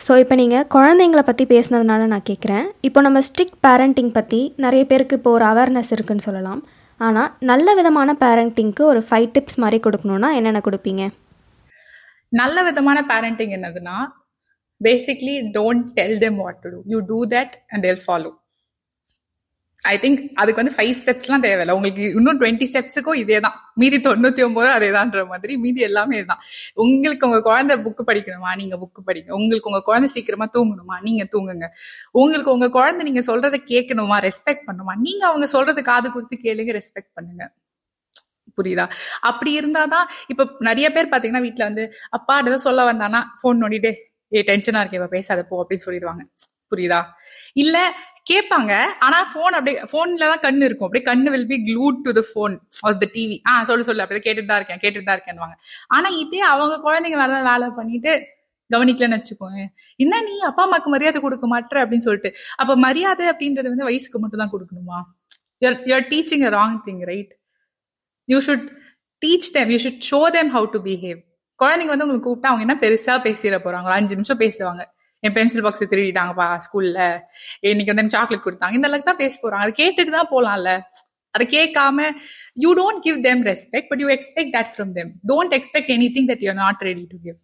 so 0.00 0.12
இப்போ 0.22 0.34
நீங்கள் 0.34 0.66
குழந்தைங்கள 0.74 1.22
பற்றி 1.30 1.44
பேசுனதுனால 1.54 2.02
நான் 2.06 2.28
கேட்குறேன் 2.30 2.66
இப்போ 2.88 3.00
நம்ம 3.00 3.20
ஸ்ட்ரிக்ட் 3.28 3.60
பேரண்டிங் 3.66 4.12
பற்றி 4.18 4.40
நிறைய 4.64 4.84
பேருக்கு 4.92 5.16
இப்போ 5.20 5.30
ஒரு 5.30 5.44
அவேர்னஸ் 5.44 5.92
இருக்குன்னு 5.96 6.26
சொல்லலாம். 6.28 6.60
ஆனால் 7.00 7.32
நல்ல 7.40 7.74
விதமான 7.74 8.12
பேரண்டிங்க்கு 8.20 8.82
ஒரு 8.84 9.00
ஃபைவ் 9.08 9.28
டிப்ஸ் 9.32 9.58
மாதிரி 9.58 9.78
கொடுக்கணுன்னா 9.82 10.28
என்னென்ன 10.34 10.60
கொடுப்பீங்க? 10.64 11.02
நல்ல 12.32 12.62
விதமான 12.62 12.98
பேரண்டிங் 13.02 13.52
என்னதுன்னா 13.56 13.96
basically 14.80 15.34
don't 15.54 15.86
tell 15.94 16.18
them 16.18 16.36
what 16.36 16.58
to 16.60 16.70
do 16.70 16.80
you 16.86 16.98
do 17.06 17.18
that 17.28 17.54
and 17.68 17.82
they'll 17.82 18.02
follow 18.06 18.30
I 19.82 19.98
think 20.02 20.20
அதுக்கு 20.34 20.60
வந்து 20.60 20.74
ஃபைவ் 20.76 20.94
ஸ்டெப்ஸ்லாம் 21.00 21.42
தேவையில்ல. 21.44 21.70
உங்களுக்கு 21.70 22.02
இன்னும் 22.18 22.38
டுவெண்ட்டி 22.40 22.66
ஸ்டெப்ஸுக்கும் 22.72 23.14
இதே 23.14 23.40
தான் 23.40 23.56
மீதி 23.74 23.98
தொண்ணூத்தி 23.98 24.42
ஒன்பது 24.44 24.68
அதேதான்ற 24.68 25.26
மாதிரி 25.26 25.56
மீதி 25.56 25.80
எல்லாமே 25.80 26.16
இதுதான். 26.18 26.42
உங்களுக்கு 26.76 27.26
உங்க 27.28 27.40
குழந்தை 27.40 27.74
புக்கு 27.76 28.04
படிக்கணுமா? 28.10 28.52
நீங்க 28.56 28.76
புக்கு 28.76 29.02
படிங்க. 29.08 29.30
உங்களுக்கு 29.38 29.70
உங்க 29.72 29.82
குழந்தை 29.82 30.10
சீக்கிரமா 30.16 30.48
தூங்கணுமா? 30.56 30.96
நீங்க 31.00 31.24
தூங்குங்க. 31.34 31.68
உங்களுக்கு 32.12 32.52
உங்க 32.56 32.68
குழந்தை 32.70 33.04
நீங்க 33.10 33.22
சொல்றதை 33.30 33.60
கேட்கணுமா? 33.72 34.18
ரெஸ்பெக்ட் 34.28 34.66
பண்ணுமா? 34.68 34.94
நீங்க 35.06 35.26
அவங்க 35.26 35.48
சொல்றது 35.56 35.82
காது 35.82 36.10
கொடுத்து 36.12 36.38
கேளுங்க 36.46 36.72
ரெஸ்பெக்ட் 36.80 37.12
பண்ணுங்க. 37.14 37.44
புரியுதா? 38.58 38.86
அப்படி 39.20 39.50
இருந்தாதான் 39.60 40.06
இப்ப 40.28 40.46
நிறைய 40.60 40.86
பேர் 40.92 41.12
பாத்தீங்கன்னா 41.12 41.44
வீட்டுல 41.46 41.64
வந்து 41.64 41.84
அப்பா 42.10 42.36
ஏதோ 42.42 42.58
சொல்ல 42.68 42.92
வந்தானா? 42.92 43.22
போன் 43.42 43.62
நோண்டிட்டு 43.64 43.90
ஏ 44.32 44.40
டென்ஷனா 44.42 44.80
இருக்கே 44.82 45.00
இப்ப 45.00 45.10
பேசாத 45.16 45.42
போ 45.50 45.56
அப்படின்னு 45.62 45.86
சொல்லிடுவாங்க. 45.86 46.22
புரியுதா? 46.72 47.00
இல்ல 47.54 47.76
கேட்பாங்க 48.30 48.72
ஆனா 49.06 49.18
போன் 49.34 49.56
அப்படியே 49.58 49.76
போன்ல 49.92 50.24
தான் 50.32 50.42
கண்ணு 50.46 50.64
இருக்கும். 50.68 50.86
அப்படியே 50.88 51.04
கண்ணு 51.10 51.28
will 51.34 51.46
be 51.52 51.58
glued 51.68 51.98
to 52.06 52.12
the 52.18 52.22
phone 52.34 52.54
or 52.86 52.98
the 53.02 53.08
TV 53.16 53.36
ஆ 53.50 53.52
சொல்லு 53.70 53.86
சொல்லு. 53.88 54.04
அப்படியே 54.04 54.24
கேட்டுட்டு 54.26 54.50
தான் 54.52 54.60
இருக்கேன் 54.60 54.82
கேட்டுட்டு 54.84 55.08
தான் 55.10 55.18
இருக்கேன்வாங்க 55.18 55.54
ஆனா 55.96 56.08
இதே 56.22 56.42
அவங்க 56.54 56.74
குழந்தைங்க 56.86 57.18
வேற 57.22 57.40
வேலை 57.50 57.68
பண்ணிட்டு 57.78 58.12
கவனிக்கலன்னு 58.70 59.18
வச்சுக்கோங்க 59.18 59.60
என்ன 60.00 60.20
நீ 60.26 60.34
அப்பா 60.48 60.62
அம்மாக்கு 60.66 60.90
மரியாதை 60.94 61.18
கொடுக்க 61.26 61.46
மாட்டேற 61.52 61.78
அப்படின்னு 61.84 62.06
சொல்லிட்டு. 62.08 62.30
அப்ப 62.60 62.72
மரியாதை 62.86 63.26
அப்படின்றது 63.32 63.72
வந்து 63.72 63.88
வயசுக்கு 63.90 64.18
மட்டும் 64.24 64.42
தான் 64.42 64.52
கொடுக்கணுமா 64.54 64.98
you're 65.62 66.08
teaching 66.12 66.44
a 66.48 66.52
wrong 66.58 66.76
thing 66.88 67.02
right 67.12 67.32
you 68.28 68.38
should 68.48 68.66
teach 69.22 69.48
them 69.56 69.70
you 69.74 69.78
should 69.84 70.04
show 70.10 70.20
them 70.36 70.52
how 70.56 70.68
to 70.74 70.80
behave 70.88 71.18
குழந்தைங்க 71.60 71.92
வந்து 71.94 72.06
உங்களுக்கு 72.06 72.28
கூப்பிட்டா 72.28 72.50
அவங்க 72.50 72.64
என்ன 72.66 72.76
பெருசா 72.84 73.14
பேசிட 73.26 73.56
போறாங்க 73.64 73.88
அஞ்சு 73.98 74.16
நிமிஷம் 74.18 74.42
பேசுவாங்க. 74.44 74.82
என் 75.22 75.34
பென்சில் 75.38 75.64
பாக்ஸ் 75.66 75.90
திருடிட்டாங்கப்பா 75.92 76.48
ஸ்கூல்ல 76.66 77.00
இன்னைக்கு 77.70 77.92
வந்து 77.92 78.16
சாக்லேட் 78.16 78.46
கொடுத்தாங்க. 78.46 78.76
இந்த 78.78 78.88
அளவுக்கு 78.88 79.10
தான் 79.10 79.22
பேச 79.24 79.34
போறாங்க. 79.42 79.64
அது 79.66 79.74
கேட்டுட்டு 79.82 80.12
தான் 80.18 80.32
போலாம்ல. 80.34 80.72
அதை 81.34 81.44
கேட்காம 81.56 82.06
you 82.64 82.70
don't 82.80 83.02
give 83.06 83.18
them 83.26 83.42
respect 83.50 83.88
but 83.90 84.00
you 84.04 84.08
expect 84.16 84.54
that 84.56 84.70
from 84.74 84.92
them 84.98 85.10
don't 85.32 85.54
expect 85.58 85.90
anything 86.16 86.28
that 86.30 86.44
you 86.46 86.54
not 86.62 86.82
ready 86.88 87.04
to 87.12 87.18
give 87.26 87.38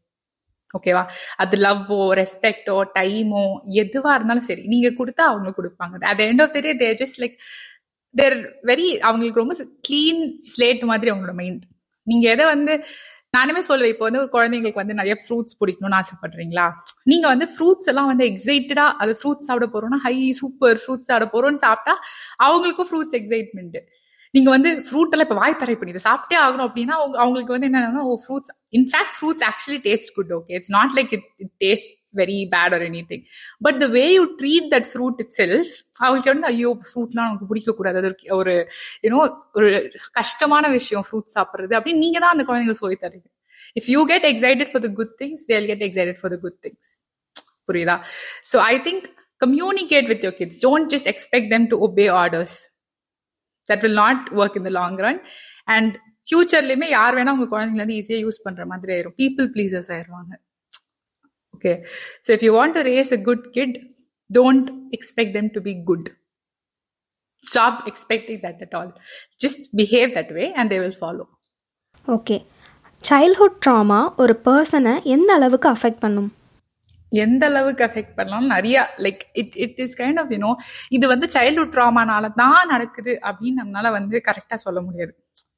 ஓகேவா 0.75 1.03
அது 1.43 1.57
லவ்வோ 1.65 1.99
ரெஸ்பெக்டோ 2.21 2.77
டைமோ 2.97 3.45
எதுவா 3.83 4.13
இருந்தாலும் 4.19 4.47
சரி 4.49 4.63
நீங்க 4.73 4.89
கொடுத்தா 5.01 5.25
அவங்க 5.33 5.51
கொடுப்பாங்க. 5.59 6.05
At 6.13 6.23
end 6.29 6.43
of 6.45 6.55
the 6.57 6.61
day 6.67 6.73
they're 6.83 6.99
just 7.03 7.21
like 7.25 7.37
they're 8.15 8.37
very 8.71 8.89
அவங்களுக்கு 9.09 9.43
ரொம்ப 9.43 9.55
கிளீன் 9.89 10.23
ஸ்லேட் 10.53 10.83
மாதிரி 10.93 11.13
அவங்களோட 11.13 11.35
மைண்ட் 11.43 11.63
நீங்க 12.07 12.25
எதை 12.35 12.45
வந்து 12.55 12.75
நானுமே 13.35 13.61
சொல்லுவேன் 13.69 13.93
இப்போ 13.93 14.05
வந்து 14.05 14.21
குழந்தைங்களுக்கு 14.33 14.83
வந்து 14.83 14.95
நிறைய 14.95 15.15
ஃப்ரூட்ஸ் 15.23 15.57
பிடிக்கணும்னு 15.61 15.99
ஆசைப்படுறீங்களா? 16.01 16.67
நீங்க 17.05 17.27
வந்து 17.29 17.47
ஃப்ரூட்ஸ் 17.55 17.89
எல்லாம் 17.89 18.07
வந்து 18.07 18.25
எக்ஸைட்டடா 18.25 18.87
அது 18.99 19.13
ஃப்ரூட்ஸ் 19.21 19.49
சாப்பிட 19.49 19.67
போறோம்னா 19.75 20.01
ஹை 20.03 20.15
சூப்பர் 20.33 20.79
ஃப்ரூட்ஸ் 20.83 21.09
சாப்பிட 21.11 21.29
போறோம்னு 21.33 21.63
சாப்பிட்டா 21.65 21.95
அவங்களுக்கும் 22.45 22.91
ஃப்ரூட்ஸ் 22.91 23.17
எக்ஸைட்மெண்ட் 23.21 23.79
நீங்க 24.35 24.49
வந்து 24.51 24.71
ஃப்ரூட் 24.87 25.13
எல்லாம் 25.13 25.27
இப்ப 25.29 25.37
வாய் 25.41 25.59
தரை 25.59 25.75
பண்ணி 25.77 25.93
இதை 25.95 26.05
சாப்பிட்டே 26.07 26.37
ஆகணும் 26.41 26.67
அப்படின்னா 26.69 26.95
அவங்களுக்கு 27.19 27.55
வந்து 27.57 27.69
என்னன்னா 27.71 28.05
ஓ 28.05 28.15
fruits 28.25 28.53
in fact 28.73 29.15
fruits 29.19 29.45
actually 29.51 29.81
taste 29.85 30.13
good 30.15 30.33
okay 30.33 30.55
it's 30.59 30.73
not 30.73 30.95
like 30.99 31.13
it 31.15 31.29
taste 31.65 31.93
very 32.21 32.39
bad 32.55 32.75
or 32.79 32.85
anything 33.11 33.25
but 33.67 33.79
the 33.85 33.87
way 33.97 34.05
you 34.17 34.25
treat 34.41 34.69
that 34.75 34.89
fruit 34.93 35.21
itself 35.41 35.73
அவங்களுக்கு 36.03 36.33
வந்து 36.35 36.49
ஐயோ 36.53 36.73
ஃப்ரூட்லாம் 36.89 37.27
நமக்கு 37.29 37.49
பிடிக்க 37.53 37.75
கூடாது 37.79 38.01
அது 38.03 38.11
ஒரு 38.41 38.55
யூனோ 39.07 39.21
ஒரு 39.59 39.71
கஷ்டமான 40.21 40.65
விஷயம் 40.79 41.07
ஃப்ரூட் 41.09 41.31
சாப்பிட்றது. 41.37 41.73
அப்படின்னு 41.79 42.05
நீங்க 42.07 42.19
தான் 42.25 42.35
அந்த 42.37 42.47
குழந்தைங்க 42.51 42.77
சொல்லி 42.83 42.99
தரீங்க. 43.07 43.27
If 43.81 43.89
you 43.95 44.01
get 44.13 44.27
excited 44.33 44.71
for 44.73 44.85
the 44.87 44.91
good 45.01 45.15
things 45.23 45.45
they'll 45.51 45.69
get 45.73 45.85
excited 45.89 46.21
for 46.23 46.33
the 46.35 46.39
good 46.45 46.59
things 46.67 46.93
புரியுதா? 47.69 47.97
So 48.51 48.57
I 48.73 48.75
think 48.87 49.05
communicate 49.41 50.09
with 50.13 50.25
your 50.27 50.39
kids 50.41 50.61
don't 50.67 50.89
just 50.95 51.09
expect 51.13 51.51
them 51.55 51.67
to 51.73 51.79
obey 51.87 52.07
orders 52.23 52.57
that 53.69 53.83
will 53.85 54.01
not 54.05 54.25
work 54.41 54.57
in 54.61 54.67
the 54.69 54.73
long 54.81 54.99
run 55.07 55.21
and 55.75 55.95
ஃபியூச்சர்லயுமே 56.29 56.89
யார் 56.99 57.17
வேணா 57.19 57.33
உங்க 57.37 57.47
குழந்தைங்க 57.55 57.83
வந்து 57.85 57.97
ஈஸியா 58.01 58.19
use 58.25 58.45
பண்ற 58.47 58.63
மாதிரி 58.73 58.93
ஆயிரும். 58.97 59.17
பீப்புள் 59.23 59.49
பிளீசர்ஸ் 59.55 59.91
ஆயிருவாங்க 59.97 60.33
okay. 61.65 61.75
So 62.27 62.31
if 62.37 62.45
you 62.47 62.53
want 62.59 62.77
to 62.79 62.83
raise 62.93 63.13
a 63.17 63.21
good 63.29 63.45
kid 63.57 63.77
don't 64.31 64.69
expect 64.99 65.35
them 65.39 65.51
to 65.57 65.61
be 65.69 65.75
good 65.91 66.09
stop 67.45 67.79
expecting 67.91 68.41
that 68.47 68.61
at 68.67 68.75
all 68.81 68.91
just 69.45 69.65
behave 69.81 70.11
that 70.19 70.33
way 70.39 70.45
and 70.61 70.71
they 70.75 70.79
will 70.85 70.99
follow 71.03 71.25
okay 72.07 72.37
childhood 73.05 73.59
trauma 73.65 74.01
ஒரு 74.23 74.35
பர்சனை 74.47 74.95
எந்த 75.15 75.31
அளவுக்கு 75.39 75.69
affect 75.75 76.03
பண்ணும்? 76.05 76.31
எந்த 77.25 77.43
அளவுக்கு 77.51 77.83
affect 77.87 78.15
பண்ணலாம்? 78.19 78.47
நிறைய 78.55 78.77
like 79.05 79.23
it 79.41 79.57
it 79.65 79.81
is 79.85 79.99
kind 80.01 80.21
of 80.23 80.33
you know 80.35 80.51
இது 80.97 81.07
வந்து 81.13 81.27
சைல்ட்ஹுட் 81.37 81.75
ட்ராமானால 81.77 82.33
தான் 82.43 82.71
நடக்குது 82.75 83.13
அப்படின்னு 83.29 83.61
நம்மளால 83.63 83.91
வந்து 83.99 84.17
கரெக்டா 84.29 84.57
சொல்ல 84.67 84.81
முடியாது. 84.81 85.13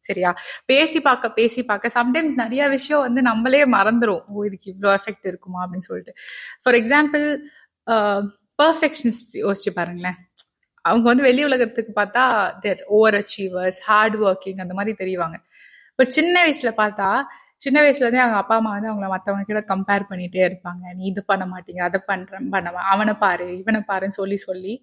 சரியா? 0.08 0.30
பேசி 0.70 0.98
பார்க்க 1.08 1.30
பேசி 1.38 1.62
பார்க்க. 1.70 1.94
சம்டைம்ஸ் 1.98 2.36
நிறைய 2.42 2.62
விஷயம் 2.76 3.04
வந்து 3.06 3.22
நம்மளே 3.30 3.62
மறந்துடும் 3.76 4.22
ஓ 4.34 4.44
இதுக்கு 4.48 4.68
இவ்வளோ 4.74 4.90
எஃபெக்ட் 4.98 5.28
இருக்குமா? 5.32 5.60
அப்படின்னு 5.64 5.88
சொல்லிட்டு. 5.90 6.14
ஃபார் 6.62 6.78
எக்ஸாம்பிள் 6.80 7.26
பர்ஃபெக்ஷனிஸ்ட் 8.58 9.34
யோசிச்சு 9.44 9.72
பாருங்களேன். 9.78 10.18
அவங்க 10.84 11.06
வந்து 11.10 11.24
வெளி 11.28 11.42
உலகத்துக்கு 11.48 11.92
பார்த்தா 11.98 12.22
they're 12.64 12.80
over 12.96 13.16
achievers 13.20 13.80
hard 13.88 14.16
working 14.26 14.60
அந்த 14.64 14.74
மாதிரி 14.78 14.92
தெரியுவாங்க 15.02 15.36
இப்போ 15.92 16.04
சின்ன 16.16 16.34
வயசுல 16.44 16.70
பார்த்தா 16.80 17.08
சின்ன 17.64 17.78
வயசுல 17.82 18.04
இருந்தே 18.04 18.22
அவங்க 18.24 18.38
அப்பா 18.40 18.54
அம்மா 18.60 18.72
வந்து 18.76 18.90
அவங்கள 18.90 19.08
மற்றவங்க 19.12 19.44
கிட்ட 19.48 19.62
கம்பேர் 19.72 20.02
பண்ணிட்டே 20.10 20.42
இருப்பாங்க. 20.48 20.82
நீ 20.98 21.02
இது 21.12 21.22
பண்ண 21.30 21.44
மாட்டீங்க 21.52 21.80
அதை 21.88 21.98
பண்றேன் 22.10 22.48
பண்ண 22.54 22.72
அவனை 22.92 23.14
பாரு 23.24 23.46
இவனை 23.60 23.80
பாருன்னு 23.90 24.18
சொல்லி 24.20 24.38
சொல்லி 24.48 24.74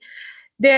they 0.63 0.73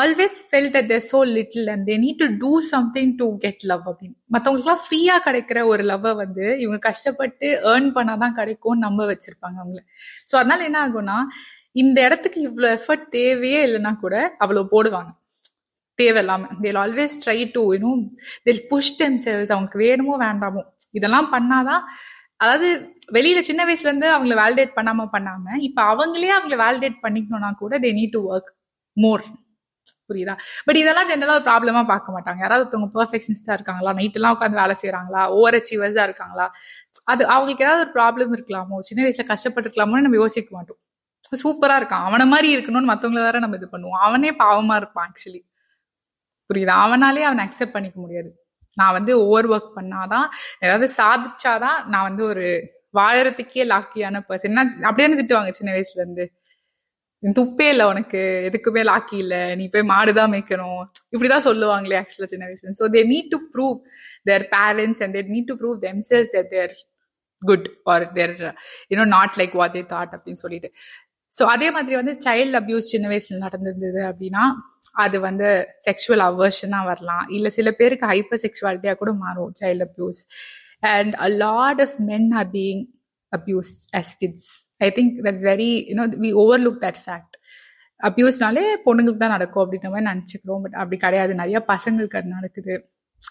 always 0.00 0.36
felt 0.48 0.70
that 0.74 0.88
they're 0.92 1.04
so 1.10 1.18
little 1.36 1.68
and 1.72 1.84
they 1.90 1.94
need 2.04 2.20
to 2.22 2.28
do 2.42 2.52
something 2.72 3.12
to 3.20 3.26
get 3.44 3.64
love 3.70 3.84
அப்படின்னு. 3.90 4.16
மற்றவங்களுக்குலாம் 4.34 4.82
ஃப்ரீயாக 4.84 5.20
கிடைக்கிற 5.26 5.58
ஒரு 5.72 5.82
லவ்வை 5.90 6.12
வந்து 6.22 6.44
இவங்க 6.64 6.78
கஷ்டப்பட்டு 6.88 7.48
ஏர்ன் 7.72 7.88
பண்ணாதான் 7.96 8.36
கிடைக்கும்னு 8.40 8.84
நம்ப 8.86 9.06
வச்சிருப்பாங்க 9.12 9.58
அவங்கள. 9.62 9.82
ஸோ 10.30 10.36
அதனால 10.40 10.64
என்ன 10.68 10.78
ஆகும்னா 10.86 11.18
இந்த 11.82 11.98
இடத்துக்கு 12.06 12.38
இவ்வளோ 12.48 12.68
எஃபர்ட் 12.78 13.06
தேவையே 13.18 13.60
இல்லைன்னா 13.66 13.92
கூட 14.04 14.14
அவ்வளோ 14.44 14.62
போடுவாங்க. 14.74 15.10
தேவையில்லாமல் 15.98 16.56
they'll 16.64 16.80
always 16.84 17.16
try 17.24 17.38
to 17.56 17.62
you know 17.74 17.90
till 18.46 18.62
push 18.70 18.94
themselves 19.26 19.52
அவங்களுக்கு 19.54 19.82
வேணுமோ 19.86 20.14
வேண்டாமோ. 20.26 20.62
இதெல்லாம் 20.98 21.28
பண்ணாதான் 21.34 21.82
அதாவது 22.42 22.68
வெளியில 23.16 23.40
சின்ன 23.48 23.62
வயசுல 23.68 23.90
இருந்து 23.90 24.08
அவங்கள 24.14 24.34
வேலிடேட் 24.42 24.72
பண்ணாம 24.78 25.06
பண்ணாம 25.14 25.58
இப்ப 25.68 25.78
அவங்களே 25.92 26.30
அவங்கள 26.36 26.56
வேலிடேட் 26.64 26.96
பண்ணிக்கணும்னா 27.04 27.50
கூட 27.62 27.78
they 27.84 27.90
need 27.98 28.16
to 28.16 28.22
work 28.32 28.50
more 29.04 29.24
புரியுதா? 30.10 30.34
பட் 30.66 30.78
இதெல்லாம் 30.80 31.08
ஜென்ரலா 31.10 31.34
ஒரு 31.38 31.44
ப்ராப்ளமா 31.48 31.82
பார்க்க 31.90 32.14
மாட்டாங்க. 32.14 32.40
யாராவது 32.44 32.64
ஒருத்தவங்க 32.64 32.88
பெர்ஃபெக்ஷனிஸ்டா 32.96 33.52
இருக்காங்களா? 33.58 33.92
நைட் 33.98 34.16
எல்லாம் 34.18 34.34
உட்காந்து 34.36 34.60
வேலை 34.62 34.74
செய்யறாங்களா 34.82 35.22
ஓவர் 35.36 35.56
அச்சீவர்ஸா 35.58 36.04
இருக்காங்களா? 36.08 36.46
அது 37.12 37.22
அவங்களுக்கு 37.34 37.64
ஏதாவது 37.66 37.82
ஒரு 37.84 37.92
ப்ராப்ளம் 37.98 38.32
இருக்கலாமோ? 38.36 38.78
சின்ன 38.88 39.04
வயசுல 39.06 39.26
கஷ்டப்பட்டுருக்கலாமோன்னு 39.32 40.06
நம்ம 40.06 40.20
யோசிக்க 40.24 40.50
மாட்டோம். 40.56 40.80
சூப்பரா 41.42 41.74
இருக்கான். 41.80 42.06
அவனை 42.08 42.26
மாதிரி 42.26 42.48
இருக்கணும்னு 42.56 42.90
மத்தவங்கள 42.92 43.20
வேற 43.28 43.38
நம்ம 43.38 43.56
இது 43.56 43.68
பண்ணுவோம். 43.72 44.00
அவனே 44.06 44.30
பாவமா 44.44 44.76
இருப்பான் 44.76 45.08
ஆக்சுவலி 45.08 45.40
புரியுதா? 46.50 46.76
அவனாலே 46.86 47.22
அவனை 47.30 47.42
அக்செப்ட் 47.46 47.76
பண்ணிக்க 47.76 47.98
முடியாது. 48.00 48.30
நான் 48.76 48.92
வந்து 48.92 49.12
ஓவர் 49.26 49.48
ஒர்க் 49.48 49.76
பண்ணாதான் 49.76 50.26
ஏதாவது 50.60 50.86
சாதிச்சாதான் 50.96 51.78
நான் 51.92 52.06
வந்து 52.08 52.22
ஒரு 52.24 52.46
வாழறதுக்கே 52.98 53.64
லாக்கியான 53.72 54.20
பர்சன் 54.28 54.60
அப்படியே 54.88 55.08
திட்டுவாங்க 55.20 55.50
சின்ன 55.50 55.70
வயசுல 55.74 56.02
இருந்து? 56.04 56.24
துப்பே 57.22 57.66
இல்ல 57.68 57.82
உனக்கு. 57.88 58.20
எதுக்குமே 58.48 58.82
லாக்கி 58.90 59.16
இல்ல. 59.16 59.34
நீ 59.54 59.64
போய் 59.68 59.90
மாடுதான் 59.90 60.32
மேய்க்கணும். 60.34 60.80
இப்படிதான் 61.12 61.46
சொல்லுவாங்களே 61.48 61.98
ஆக்சுவலா 62.00 62.30
சின்ன 62.32 62.46
வயசுல 62.48 62.72
so 62.80 62.86
they 62.94 63.02
need 63.12 63.30
to 63.34 63.40
prove 63.54 63.76
their 64.24 64.44
parents 64.54 65.02
and 65.04 65.14
they're 65.16 65.28
need 65.34 65.48
to 65.50 65.56
prove 65.60 65.76
themselves 66.10 66.34
they're 66.54 66.74
good 67.42 67.66
or 67.92 68.06
they're 68.12 68.34
you know 68.92 69.06
not 69.16 69.36
like 69.40 69.54
what 69.60 69.76
they 69.78 69.84
thought 69.94 70.14
அப்படின்னு 70.16 70.42
சொல்லிட்டு. 70.44 70.70
ஸோ 71.32 71.42
அதே 71.54 71.68
மாதிரி 71.70 71.94
வந்து 71.96 72.14
சைல்டு 72.24 72.56
அப்யூஸ் 72.60 72.92
சின்ன 72.94 73.08
வயசுல 73.12 73.38
நடந்திருந்தது 73.44 74.00
அப்படின்னா 74.10 74.44
அது 74.96 75.16
வந்து 75.20 75.48
செக்ஷுவல் 75.86 76.24
அவர்ஷனாக 76.28 76.88
வரலாம். 76.90 77.26
இல்ல 77.30 77.48
சில 77.58 77.70
பேருக்கு 77.72 78.06
ஹைப்பர் 78.12 78.42
செக்ஷுவாலிட்டியா 78.46 78.94
கூட 79.02 79.12
மாறும் 79.24 79.52
child 79.60 79.86
abuse 79.88 80.22
and 80.90 81.14
a 81.20 81.28
lot 81.44 81.82
of 81.86 81.96
men 82.10 82.28
are 82.40 82.50
being 82.56 82.82
abuse 83.32 83.72
as 84.00 84.14
kids 84.22 84.50
I 84.86 84.90
think 84.98 85.16
that's 85.26 85.46
very 85.52 85.70
you know 85.90 86.06
we 86.24 86.30
overlook 86.66 86.80
that 86.86 87.02
fact 87.04 87.36
அப்யூஸ்னாலே 88.00 88.64
பொண்ணுங்களுக்கு 88.86 89.22
தான் 89.24 89.36
நடக்கும் 89.36 89.62
அப்படின்ற 89.64 89.88
மாதிரி 89.94 90.08
நினச்சிக்கிறோம். 90.12 90.62
பட் 90.64 90.76
அப்படி 90.80 90.96
கிடையாது. 91.04 91.32
நிறைய 91.42 91.58
பசங்களுக்கு 91.72 92.18
அது 92.20 92.28
நடக்குது. 92.38 92.74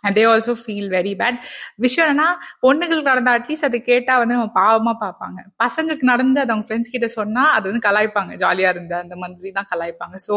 And 0.05 0.15
they 0.17 0.23
also 0.31 0.53
feel 0.63 0.89
very 0.95 1.13
bad 1.21 1.37
விஷயம் 1.85 2.05
என்னன்னா 2.05 2.27
பொண்ணுங்களுக்கு 2.65 3.11
நடந்தா 3.11 3.31
அட்லீஸ்ட் 3.37 3.67
அதை 3.69 3.79
கேட்டா 3.87 4.13
வந்து 4.21 4.35
நம்ம 4.37 4.51
பாவமா 4.59 4.93
பார்ப்பாங்க. 5.05 5.39
பசங்களுக்கு 5.63 6.05
நடந்து 6.11 6.41
அது 6.43 6.53
அவங்க 6.53 6.67
ஃப்ரெண்ட்ஸ் 6.67 6.93
கிட்ட 6.95 7.07
சொன்னா 7.19 7.43
அது 7.55 7.65
வந்து 7.69 7.83
கலாய்ப்பாங்க. 7.87 8.33
ஜாலியா 8.43 8.69
இருந்த 8.75 8.95
அந்த 9.05 9.15
மாதிரி 9.21 9.51
தான் 9.57 9.69
கலாய்ப்பாங்க. 9.71 10.15
So 10.27 10.35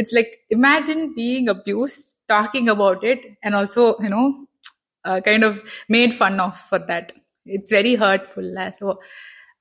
it's 0.00 0.16
like 0.18 0.32
imagine 0.58 1.04
being 1.18 1.50
abuse 1.56 1.98
talking 2.34 2.70
about 2.76 3.04
it 3.12 3.26
and 3.44 3.56
also 3.60 3.84
you know 4.06 4.24
kind 5.28 5.46
of 5.50 5.60
made 5.96 6.16
fun 6.20 6.40
of 6.46 6.62
for 6.68 6.84
that 6.92 7.12
it's 7.46 7.74
very 7.78 7.94
ஹர்ட்ஃபுல்ல 8.04 8.60
so 8.80 8.86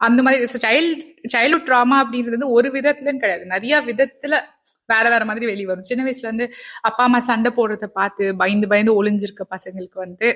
அந்த 0.07 0.21
மாதிரி 0.21 0.43
சைல்டு 0.43 0.57
சைல்ட் 0.65 1.01
சைல்ட்ஹுட் 1.33 1.67
ட்ராமா 1.69 1.97
அப்படின்றது 2.03 2.35
வந்து 2.37 2.49
ஒரு 2.49 2.69
விதத்துலன்னு 2.69 3.23
கிடையாது. 3.23 3.45
நிறைய 3.45 3.81
விதத்துல 3.81 4.39
வேற 4.85 5.09
வேற 5.09 5.25
மாதிரி 5.25 5.45
வெளியே 5.45 5.65
வரும். 5.65 5.83
சின்ன 5.83 6.09
வயசுல 6.09 6.29
இருந்து 6.29 6.53
அப்பா 6.81 7.03
அம்மா 7.03 7.19
சண்டை 7.19 7.51
போடுறத 7.55 7.85
பார்த்து 7.85 8.35
பயந்து 8.35 8.67
பயந்து 8.67 9.03
ஒளிஞ்சிருக்க 9.03 9.43
பசங்களுக்கு 9.55 9.99
வந்து 10.05 10.35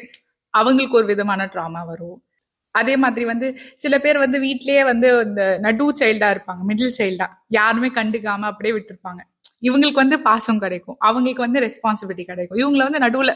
அவங்களுக்கு 0.50 0.98
ஒரு 0.98 1.06
விதமான 1.06 1.46
ட்ராமா 1.46 1.86
வரும். 1.86 2.24
அதே 2.72 2.98
மாதிரி 2.98 3.26
வந்து 3.26 3.48
சில 3.76 4.00
பேர் 4.00 4.18
வந்து 4.18 4.40
வீட்லயே 4.40 4.84
வந்து 4.84 5.20
இந்த 5.20 5.58
நடு 5.60 5.94
சைல்டா 5.94 6.28
இருப்பாங்க 6.36 6.62
மிடில் 6.68 6.98
சைல்டா 6.98 7.28
யாருமே 7.48 7.90
கண்டுக்காம 7.90 8.48
அப்படியே 8.52 8.76
விட்டுருப்பாங்க. 8.76 9.22
இவங்களுக்கு 9.62 10.00
வந்து 10.04 10.18
பாசம் 10.20 10.60
கிடைக்கும். 10.60 10.96
அவங்களுக்கு 11.00 11.42
வந்து 11.42 11.60
ரெஸ்பான்சிபிலிட்டி 11.60 12.26
கிடைக்கும். 12.26 12.58
இவங்கள 12.58 12.84
வந்து 12.90 13.04
நடுவுல 13.06 13.32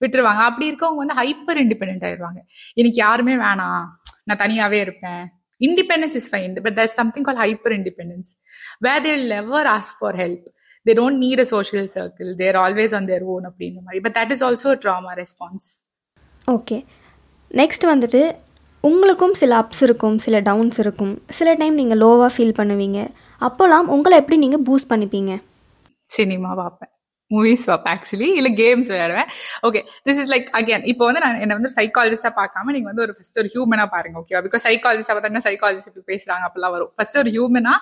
விட்டுருவாங்க. 0.00 0.42
அப்படி 0.48 0.66
இருக்கவங்க 0.70 1.02
வந்து 1.04 1.14
ஹைப்பர் 1.14 1.60
இண்டிபெண்ட் 1.64 2.04
ஆயிடுவாங்க. 2.08 2.40
எனக்கு 2.74 2.98
யாருமே 2.98 3.34
வேணாம். 3.34 3.86
நான் 4.24 4.40
தனியாவே 4.42 4.78
இருப்பேன். 4.86 5.24
Independence 5.60 6.16
is 6.20 6.28
fine 6.32 6.54
but 6.66 6.76
there 6.80 6.92
something 7.00 7.26
call 7.28 7.40
hyper 7.44 7.74
independence 7.80 8.30
where 8.88 9.02
they 9.06 9.12
will 9.16 9.36
ever 9.42 9.70
ask 9.76 9.98
for 10.00 10.18
help 10.22 10.46
they 10.86 10.94
don't 11.00 11.20
need 11.26 11.42
a 11.44 11.48
social 11.54 11.88
circle 11.96 12.30
they're 12.42 12.58
always 12.64 12.94
on 13.00 13.08
their 13.12 13.24
own 13.34 13.46
அப்படின்ற 13.50 13.80
மாதிரி 13.86 14.02
but 14.06 14.16
that 14.18 14.34
is 14.36 14.44
also 14.48 14.72
trauma 14.84 15.14
response 15.22 15.68
okay 16.48 16.78
next 17.62 17.86
வந்துட்டு 17.94 18.22
உங்களுக்கும் 18.84 19.34
சில 19.34 19.52
ups 19.60 19.82
இருக்கும் 19.82 20.16
சில 20.24 20.36
downs 20.40 20.78
இருக்கும். 20.82 21.14
சில 21.38 21.54
time 21.60 21.74
நீங்கள் 21.74 22.00
லோவாக 22.02 22.30
ஃபீல் 22.34 22.58
பண்ணுவீங்க. 22.58 22.98
அப்போல்லாம் 23.46 23.86
உங்களை 23.94 24.14
எப்படி 24.18 24.36
நீங்கள் 24.44 24.62
பூஸ்ட் 24.66 24.90
பண்ணிப்பீங்க? 24.92 25.32
சினிமா 26.04 26.50
பார்ப்பேன். 26.54 26.92
மூவிஸ் 27.34 27.64
பார்ப்பேன் 27.70 27.92
ஆக்சுவலி 27.94 28.28
இல்லை 28.38 28.50
கேம்ஸ் 28.60 28.88
விளையாடுவேன். 28.92 29.28
Okay 29.66 29.80
this 30.06 30.20
is 30.22 30.30
like 30.34 30.48
again 30.58 30.84
இப்போ 30.92 31.04
வந்து 31.08 31.22
நான் 31.24 31.40
என்ன 31.44 31.56
வந்து 31.58 31.72
சைக்காலஜிஸ்டாக 31.78 32.32
பார்க்காம 32.40 32.72
நீங்கள் 32.76 32.90
வந்து 32.90 33.04
ஒரு 33.06 33.14
ஃபர்ஸ்ட் 33.16 33.38
ஒரு 33.42 33.50
ஹியூமனா 33.54 33.86
பாருங்க 33.94 34.18
ஓகே 34.22 34.42
பிகாஸ் 34.46 34.64
சைக்காலஜிஸ்டாக 34.68 35.16
பார்த்தா 35.18 35.44
சைக்காலஜிஸ்ட் 35.48 35.90
இப்படி 35.90 36.06
பேசுகிறாங்க 36.12 36.44
அப்படிலாம் 36.48 36.74
வரும். 36.76 36.92
ஃபர்ஸ்ட் 36.96 37.18
ஒரு 37.22 37.32
ஹியூமனா 37.36 37.74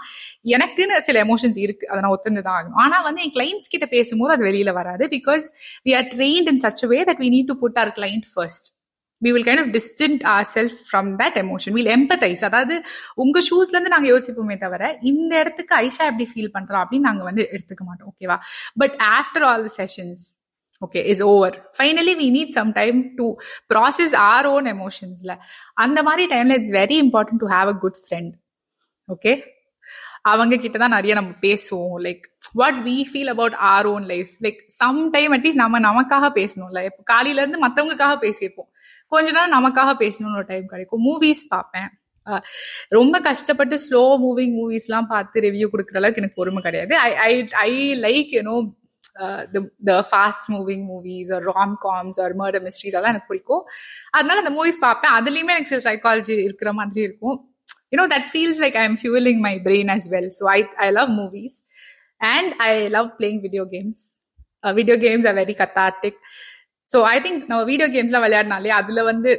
எனக்குன்னு 0.57 0.99
சில 1.09 1.25
எமோஷன்ஸ் 1.27 1.61
இருக்கு 1.67 1.91
அதை 1.91 2.01
நான் 2.05 2.15
ஒத்துந்து 2.17 2.45
தான் 2.49 2.57
ஆகணும். 2.59 2.79
ஆனால் 2.85 3.05
வந்து 3.09 3.23
என் 3.27 3.35
கிளைண்ட்ஸ் 3.39 3.73
கிட்ட 3.75 3.89
பேசும்போது 3.97 4.35
அது 4.37 4.49
வெளியில் 4.51 4.77
வராது 4.81 5.07
because 5.17 5.47
we 5.89 5.95
are 6.01 6.09
trained 6.17 6.51
in 6.55 6.63
such 6.67 6.85
way 6.95 7.01
that 7.11 7.23
we 7.27 7.31
need 7.37 7.51
to 7.53 7.59
put 7.65 7.79
our 7.85 7.93
client 8.01 8.27
first 8.35 8.69
we 9.23 9.31
will 9.35 9.47
kind 9.49 9.63
of 9.65 9.73
distant 9.77 10.23
our 10.33 10.47
self 10.55 10.79
from 10.87 11.11
that 11.21 11.37
emotion 11.43 11.75
will 11.77 11.93
empathise 11.97 12.43
அதாவது 12.49 12.75
உங்க 13.17 13.41
ஷூஸ்ல 13.49 13.77
இருந்து 13.77 13.95
நாங்க 13.95 14.09
யோசிப்போமே 14.13 14.57
தவிர 14.65 14.83
இந்த 15.13 15.33
இடத்துக்கு 15.43 15.75
ஐஷா 15.85 16.07
எப்படி 16.11 16.27
ஃபீல் 16.33 16.55
பண்றா 16.57 16.81
அப்படின்னு 16.83 17.09
நாங்க 17.11 17.25
வந்து 17.31 17.45
எடுத்துக்க 17.55 17.85
மாட்டோம் 17.89 18.11
ஓகேவா 18.13 18.39
but 18.83 18.97
after 19.13 19.47
all 19.51 19.65
the 19.69 19.75
sessions 19.81 20.25
okay 20.83 21.03
is 21.13 21.25
over 21.31 21.55
finally 21.77 22.15
we 22.23 22.29
need 22.37 22.55
some 22.59 22.73
time 22.81 22.99
to 23.21 23.27
process 23.73 24.17
our 24.27 24.49
own 24.55 24.67
எமோஷன்ஸ்ல 24.75 25.35
அந்த 25.85 25.99
மாதிரி 26.09 26.27
டைம்ல 26.35 26.59
it's 26.61 26.75
very 26.81 26.99
important 27.07 27.43
to 27.45 27.51
have 27.57 27.71
a 27.75 27.79
good 27.85 28.01
friend 28.05 28.35
okay 29.09 29.33
அவங்க 30.31 30.55
கிட்ட 30.63 30.77
தான் 30.83 30.95
நிறைய 30.95 31.13
நம்ம 31.19 31.33
பேசுவோம் 31.43 31.99
like 32.07 32.25
what 32.61 32.79
we 32.87 32.97
feel 33.11 33.31
about 33.33 33.57
our 33.71 33.87
own 33.93 34.05
life 34.13 34.33
like 34.45 34.61
some 34.79 35.01
time 35.15 35.33
at least 35.37 35.63
நம்ம 35.63 35.81
நமக்காக 35.81 36.27
பேசணும்ல. 36.39 36.81
இப்போ 36.89 37.03
காலையில 37.13 37.41
இருந்து 37.43 37.61
மற்றவங்களுக்காக 37.65 38.15
பேசியிருப்போம். 38.25 38.69
கொஞ்ச 39.15 39.29
நாள் 39.37 39.55
நமக்காக 39.57 39.91
பேசணும்னு 40.03 40.39
ஒரு 40.41 40.49
டைம் 40.53 40.67
கிடைக்கும். 40.73 41.03
மூவிஸ் 41.09 41.45
பார்ப்பேன். 41.55 41.91
ரொம்ப 42.99 43.17
கஷ்டப்பட்டு 43.29 43.77
ஸ்லோ 43.87 44.03
மூவிங் 44.25 44.55
மூவிஸ்லாம் 44.61 45.09
பார்த்து 45.13 45.43
ரிவ்யூ 45.47 45.67
கொடுக்குற 45.73 45.99
அளவுக்கு 46.01 46.23
எனக்கு 46.23 46.39
பொறுமை 46.41 46.61
கிடையாது. 46.67 46.95
I 47.09 47.11
I 47.29 47.33
I 47.67 47.73
like 48.07 48.33
you know 48.39 48.57
the 49.89 49.93
fast 50.11 50.49
moving 50.55 50.85
movies 50.93 51.31
or 51.37 51.45
rom 51.51 51.77
coms 51.87 52.19
or 52.25 52.35
murder 52.41 52.65
mysteries 52.67 52.97
அதெல்லாம் 52.97 53.15
எனக்கு 53.15 53.31
பிடிக்கும். 53.33 53.63
அதனால 54.17 54.43
அந்த 54.45 54.53
மூவிஸ் 54.57 54.81
பார்ப்பேன். 54.87 55.15
அதுலயுமே 55.19 55.55
எனக்கு 55.57 55.73
சில 55.75 55.85
சைக்காலஜி 55.91 56.35
இருக்கிற 56.49 56.73
மாதிரி 56.81 57.03
இருக்கும். 57.09 57.39
You know 57.93 58.07
that 58.15 58.29
feels 58.33 58.61
like 58.65 58.77
I 58.83 58.85
am 58.91 58.99
fuelling 59.05 59.41
my 59.49 59.55
brain 59.69 59.93
as 59.97 60.09
well 60.17 60.31
so 60.41 60.45
I 60.57 60.59
I 60.87 60.89
love 60.99 61.13
movies 61.21 61.57
and 62.35 62.53
I 62.69 62.73
love 62.99 63.09
playing 63.21 63.41
video 63.47 63.65
games 63.75 64.05
video 64.79 64.97
games 65.07 65.27
are 65.31 65.37
very 65.43 65.55
cathartic 65.63 66.21
so 66.89 66.99
I 67.15 67.17
think 67.25 67.43
நம்ம 67.51 67.63
video 67.71 67.89
கேம்ஸ்லாம் 67.95 68.25
விளையாடினாலே 68.27 68.73
அதுல 68.81 69.03
வந்து 69.11 69.31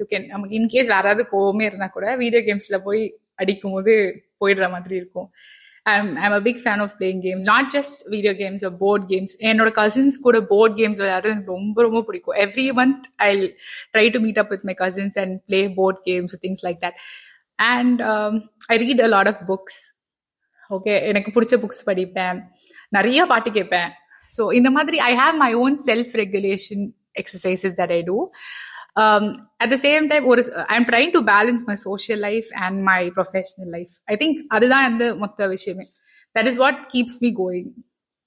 you 0.00 0.04
can 0.12 0.26
நமக்கு 0.32 0.56
in case 0.60 0.90
வேற 0.94 1.04
ஏதாவது 1.06 1.24
கோவமே 1.34 1.64
இருந்தா 1.70 1.88
கூட 1.96 2.06
வீடியோ 2.22 2.40
கேம்ஸ்ல 2.48 2.78
போய் 2.88 3.02
அடிக்கும் 3.42 3.74
போது 3.76 3.92
போயிடுற 4.42 4.66
மாதிரி 4.74 4.94
இருக்கும். 5.00 5.28
I'm 5.86 6.10
I'm 6.24 6.34
a 6.38 6.40
big 6.46 6.60
fan 6.62 6.82
of 6.84 6.94
playing 6.98 7.20
games 7.26 7.46
not 7.52 7.68
just 7.76 8.00
video 8.14 8.32
games 8.40 8.64
board 8.82 9.06
games 9.12 9.34
என்னோட 9.50 9.70
கசின்ஸ் 9.80 10.16
கூட 10.26 10.38
போர்ட் 10.52 10.76
கேம்ஸ் 10.80 11.00
விளையாடுறது 11.02 11.34
எனக்கு 11.34 11.54
ரொம்ப 11.56 11.78
ரொம்ப 11.86 12.00
பிடிக்கும். 12.08 12.36
Every 12.46 12.66
month 12.80 13.06
I 13.28 13.30
try 13.94 14.06
to 14.16 14.20
meet 14.26 14.40
up 14.42 14.50
with 14.54 14.66
my 14.70 14.76
cousins 14.82 15.18
and 15.22 15.36
play 15.48 15.60
board 15.78 16.00
games 16.08 16.36
things 16.44 16.64
like 16.68 16.80
that 16.86 16.98
and 17.72 18.02
I 18.74 18.78
read 18.84 19.04
a 19.06 19.10
lot 19.16 19.30
of 19.32 19.42
books 19.52 19.80
okay 20.70 20.94
எனக்கு 21.10 21.30
பிடிச்ச 21.36 21.54
books 21.62 21.86
படிப்பேன். 21.86 22.38
நிறைய 22.92 23.20
பாட்டு 23.32 23.50
கேட்பேன். 23.50 23.90
ஸோ 24.36 24.42
இந்த 24.58 24.70
மாதிரி 24.76 24.98
I 25.10 25.12
have 25.22 25.36
my 25.44 25.50
own 25.64 25.76
self 25.88 26.12
regulation 26.22 26.84
exercises 27.22 27.76
that 27.80 27.94
I 27.98 28.00
do 28.10 28.16
at 29.62 29.72
the 29.74 29.78
same 29.86 30.06
time 30.12 30.24
ஒரு 30.32 30.42
I 30.72 30.76
am 30.80 30.88
trying 30.92 31.12
to 31.16 31.22
balance 31.32 31.64
my 31.70 31.76
social 31.88 32.22
life 32.28 32.48
and 32.66 32.78
my 32.90 33.00
professional 33.18 33.72
life 33.76 33.94
I 34.14 34.16
think 34.22 34.38
அதுதான் 34.56 34.86
வந்து 34.90 35.08
மொத்த 35.24 35.48
விஷயமே 35.56 35.86
that 36.36 36.50
is 36.52 36.60
what 36.64 36.80
keeps 36.94 37.18
me 37.26 37.32
going 37.42 37.70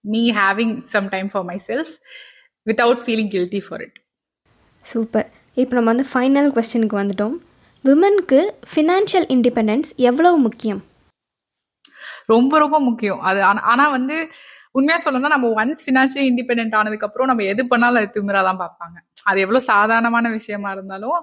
me 0.06 0.24
having 0.42 0.76
some 0.96 1.10
time 1.16 1.30
for 1.34 1.48
myself 1.70 1.94
without 2.68 3.04
feeling 3.06 3.32
guilty 3.36 3.62
for 3.68 3.84
it 3.88 3.98
super 4.86 5.28
இப்போ 5.58 5.74
நம்ம 5.78 5.90
வந்து 5.94 6.06
final 6.12 6.50
கொஸ்டினுக்கு 6.56 6.96
வந்துட்டோம். 7.00 7.34
விமனுக்கு 7.86 8.40
financial 8.72 9.28
independence 9.36 9.90
எவ்வளவு 10.10 10.38
முக்கியம்? 10.46 10.82
ரொம்ப 12.34 12.54
ரொம்ப 12.64 12.78
முக்கியம். 12.88 13.20
அது 13.30 13.40
ஆனா 13.72 13.86
வந்து 13.98 14.18
உண்மையா 14.78 14.98
சொல்லணும்னா 15.04 15.32
நம்ம 15.36 15.48
ஒன்ஸ் 15.62 15.82
பினான்சியலி 15.88 16.26
இண்டிபெண்ட் 16.32 16.76
ஆனதுக்கு 16.80 17.08
அப்புறம் 17.08 17.30
நம்ம 17.32 17.46
எது 17.54 17.64
பண்ணாலும் 17.72 18.00
அது 18.02 18.10
திமிராலாம் 18.18 18.62
பார்ப்பாங்க. 18.64 18.98
அது 19.30 19.40
எவ்வளவு 19.46 19.68
சாதாரணமான 19.72 20.30
விஷயமா 20.38 20.70
இருந்தாலும் 20.76 21.20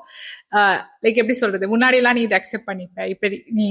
லைக் 1.04 1.20
எப்படி 1.22 1.36
சொல்றது? 1.42 1.66
முன்னாடி 1.74 1.98
எல்லாம் 2.00 2.16
நீ 2.18 2.22
இதை 2.26 2.36
அக்செப்ட் 2.40 2.68
பண்ணிப்ப. 2.70 3.06
இப்ப 3.14 3.28
நீ 3.58 3.68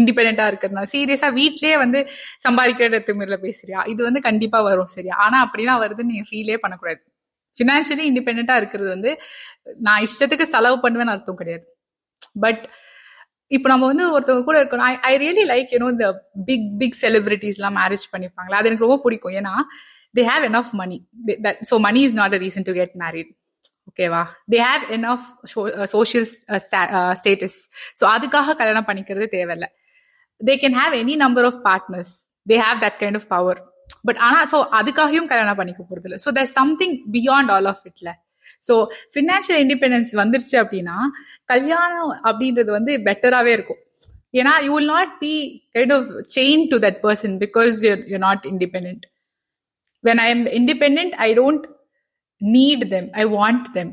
இண்டிபெண்டா 0.00 0.44
இருக்கிறதுனால 0.50 0.88
சீரியஸா 0.94 1.28
வீட்லயே 1.38 1.76
வந்து 1.84 2.00
சம்பாதிக்கிற 2.46 2.98
திமிரில 3.08 3.36
பேசுறியா? 3.46 3.80
இது 3.92 4.00
வந்து 4.08 4.20
கண்டிப்பா 4.28 4.58
வரும் 4.68 4.92
சரியா? 4.96 5.14
ஆனா 5.24 5.38
அப்படிலாம் 5.46 5.82
வருதுன்னு 5.84 6.12
நீங்க 6.12 6.26
ஃபீலே 6.30 6.58
பண்ணக்கூடாது. 6.64 7.02
ஃபினான்ஷியலி 7.56 8.04
இண்டிபெண்டா 8.10 8.56
இருக்கிறது 8.60 8.88
வந்து 8.96 9.10
நான் 9.86 10.04
இஷ்டத்துக்கு 10.08 10.46
செலவு 10.54 10.76
பண்ணுவேன்னு 10.84 11.14
அர்த்தம் 11.14 11.40
கிடையாது. 11.40 11.66
பட் 12.44 12.62
இப்போ 13.50 13.68
நம்ம 13.72 13.84
வந்து 13.90 14.04
ஒருத்தவங்க 14.14 14.44
கூட 14.48 14.56
இருக்கணும். 14.62 14.86
I 14.90 14.94
I 15.10 15.12
really 15.22 15.44
like 15.52 15.72
you know 15.74 15.88
இந்த 15.94 16.06
பிக் 16.48 16.66
பிக் 16.80 16.96
செலிபிரிட்டிஸ்லாம் 17.02 17.76
மேரேஜ் 17.80 18.04
பண்ணிப்பாங்களா? 18.12 18.58
அது 18.60 18.68
எனக்கு 18.70 18.86
ரொம்ப 18.86 18.98
பிடிக்கும். 19.04 19.34
ஏன்னா 19.40 19.54
they 20.14 20.22
have 20.30 20.44
enough 20.60 20.72
money 20.80 20.98
so 21.70 21.74
money 21.86 22.00
is 22.08 22.16
not 22.20 22.34
a 22.36 22.40
reason 22.44 22.66
to 22.68 22.74
get 22.78 22.94
married 23.02 23.30
ஓகேவா 23.90 24.22
they 24.52 24.58
have 24.68 24.84
enough 25.14 25.26
social 25.94 26.26
status 27.22 27.58
so 28.00 28.06
அதுக்காக 28.14 28.56
கல்யாணம் 28.60 28.88
பண்ணிக்கிறது 28.90 29.28
தேவையில்ல. 29.36 29.68
They 30.40 30.54
can 30.64 30.78
have 30.80 30.94
any 31.02 31.16
number 31.24 31.48
of 31.50 31.60
partners 31.68 32.14
they 32.46 32.58
have 32.66 32.78
that 32.86 32.98
kind 33.02 33.18
of 33.20 33.28
power 33.34 33.60
but 34.08 34.20
ஆனால் 34.26 34.46
so 34.52 34.58
அதுக்காகவும் 34.80 35.30
கல்யாணம் 35.32 35.58
பண்ணிக்க 35.60 35.82
போறது 35.88 36.06
இல்லை 36.08 36.18
so 36.24 36.32
there 36.38 36.50
something 36.58 36.94
beyond 37.16 37.50
all 37.56 37.68
of 37.72 37.84
இட்ல 37.90 38.10
so 38.68 38.74
financial 39.14 39.60
independence 39.64 40.12
வந்துருச்சு 40.22 40.56
அப்படின்னா 40.62 40.96
கல்யாணம் 41.52 42.12
அப்படின்றது 42.28 42.70
வந்து 42.78 42.94
பெட்டராகவே 43.08 43.52
இருக்கும். 43.58 43.80
ஏன்னா 44.40 44.54
you 44.66 44.72
will 44.76 44.92
not 44.96 45.14
be 45.24 45.32
kind 45.76 45.94
of 45.98 46.10
chain 46.36 46.64
to 46.72 46.78
that 46.86 47.00
person 47.06 47.34
because 47.44 47.76
you're 47.86 48.02
you're 48.12 48.24
not 48.28 48.44
independent 48.52 49.02
when 50.04 50.22
I 50.26 50.28
am 50.34 50.44
independent 50.60 51.16
I 51.28 51.30
don't 51.40 51.66
need 52.40 52.84
them 52.94 53.08
I 53.22 53.24
want 53.38 53.66
them 53.78 53.92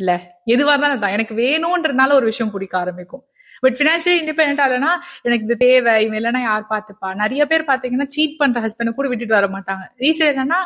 இல்ல 0.00 0.12
எதுவாக 0.54 0.76
தான் 0.82 1.02
தான் 1.02 1.14
எனக்கு 1.16 1.34
வேணும்ன்றதுனால 1.44 2.14
ஒரு 2.18 2.26
விஷயம் 2.30 2.52
பிடிக்க 2.52 2.74
ஆரம்பிக்கும். 2.82 3.22
பட் 3.64 3.76
ஃபினான்ஷியல் 3.78 4.18
இண்டிபெண்ட் 4.20 4.60
ஆகலனா 4.64 4.92
எனக்கு 5.26 5.44
இது 5.46 5.56
தேவை 5.64 5.92
இவன் 6.04 6.18
இல்லைன்னா 6.20 6.40
யார் 6.46 6.64
பார்த்துப்பா? 6.70 7.08
நிறைய 7.22 7.42
பேர் 7.50 7.68
பார்த்தீங்கன்னா 7.68 8.06
சீட் 8.14 8.38
பண்ற 8.40 8.60
ஹஸ்பண்டை 8.64 8.92
கூட 8.98 9.08
விட்டுட்டு 9.10 9.36
வர 9.38 9.48
மாட்டாங்க. 9.56 9.84
ரீசன் 10.04 10.30
என்னன்னா 10.32 10.60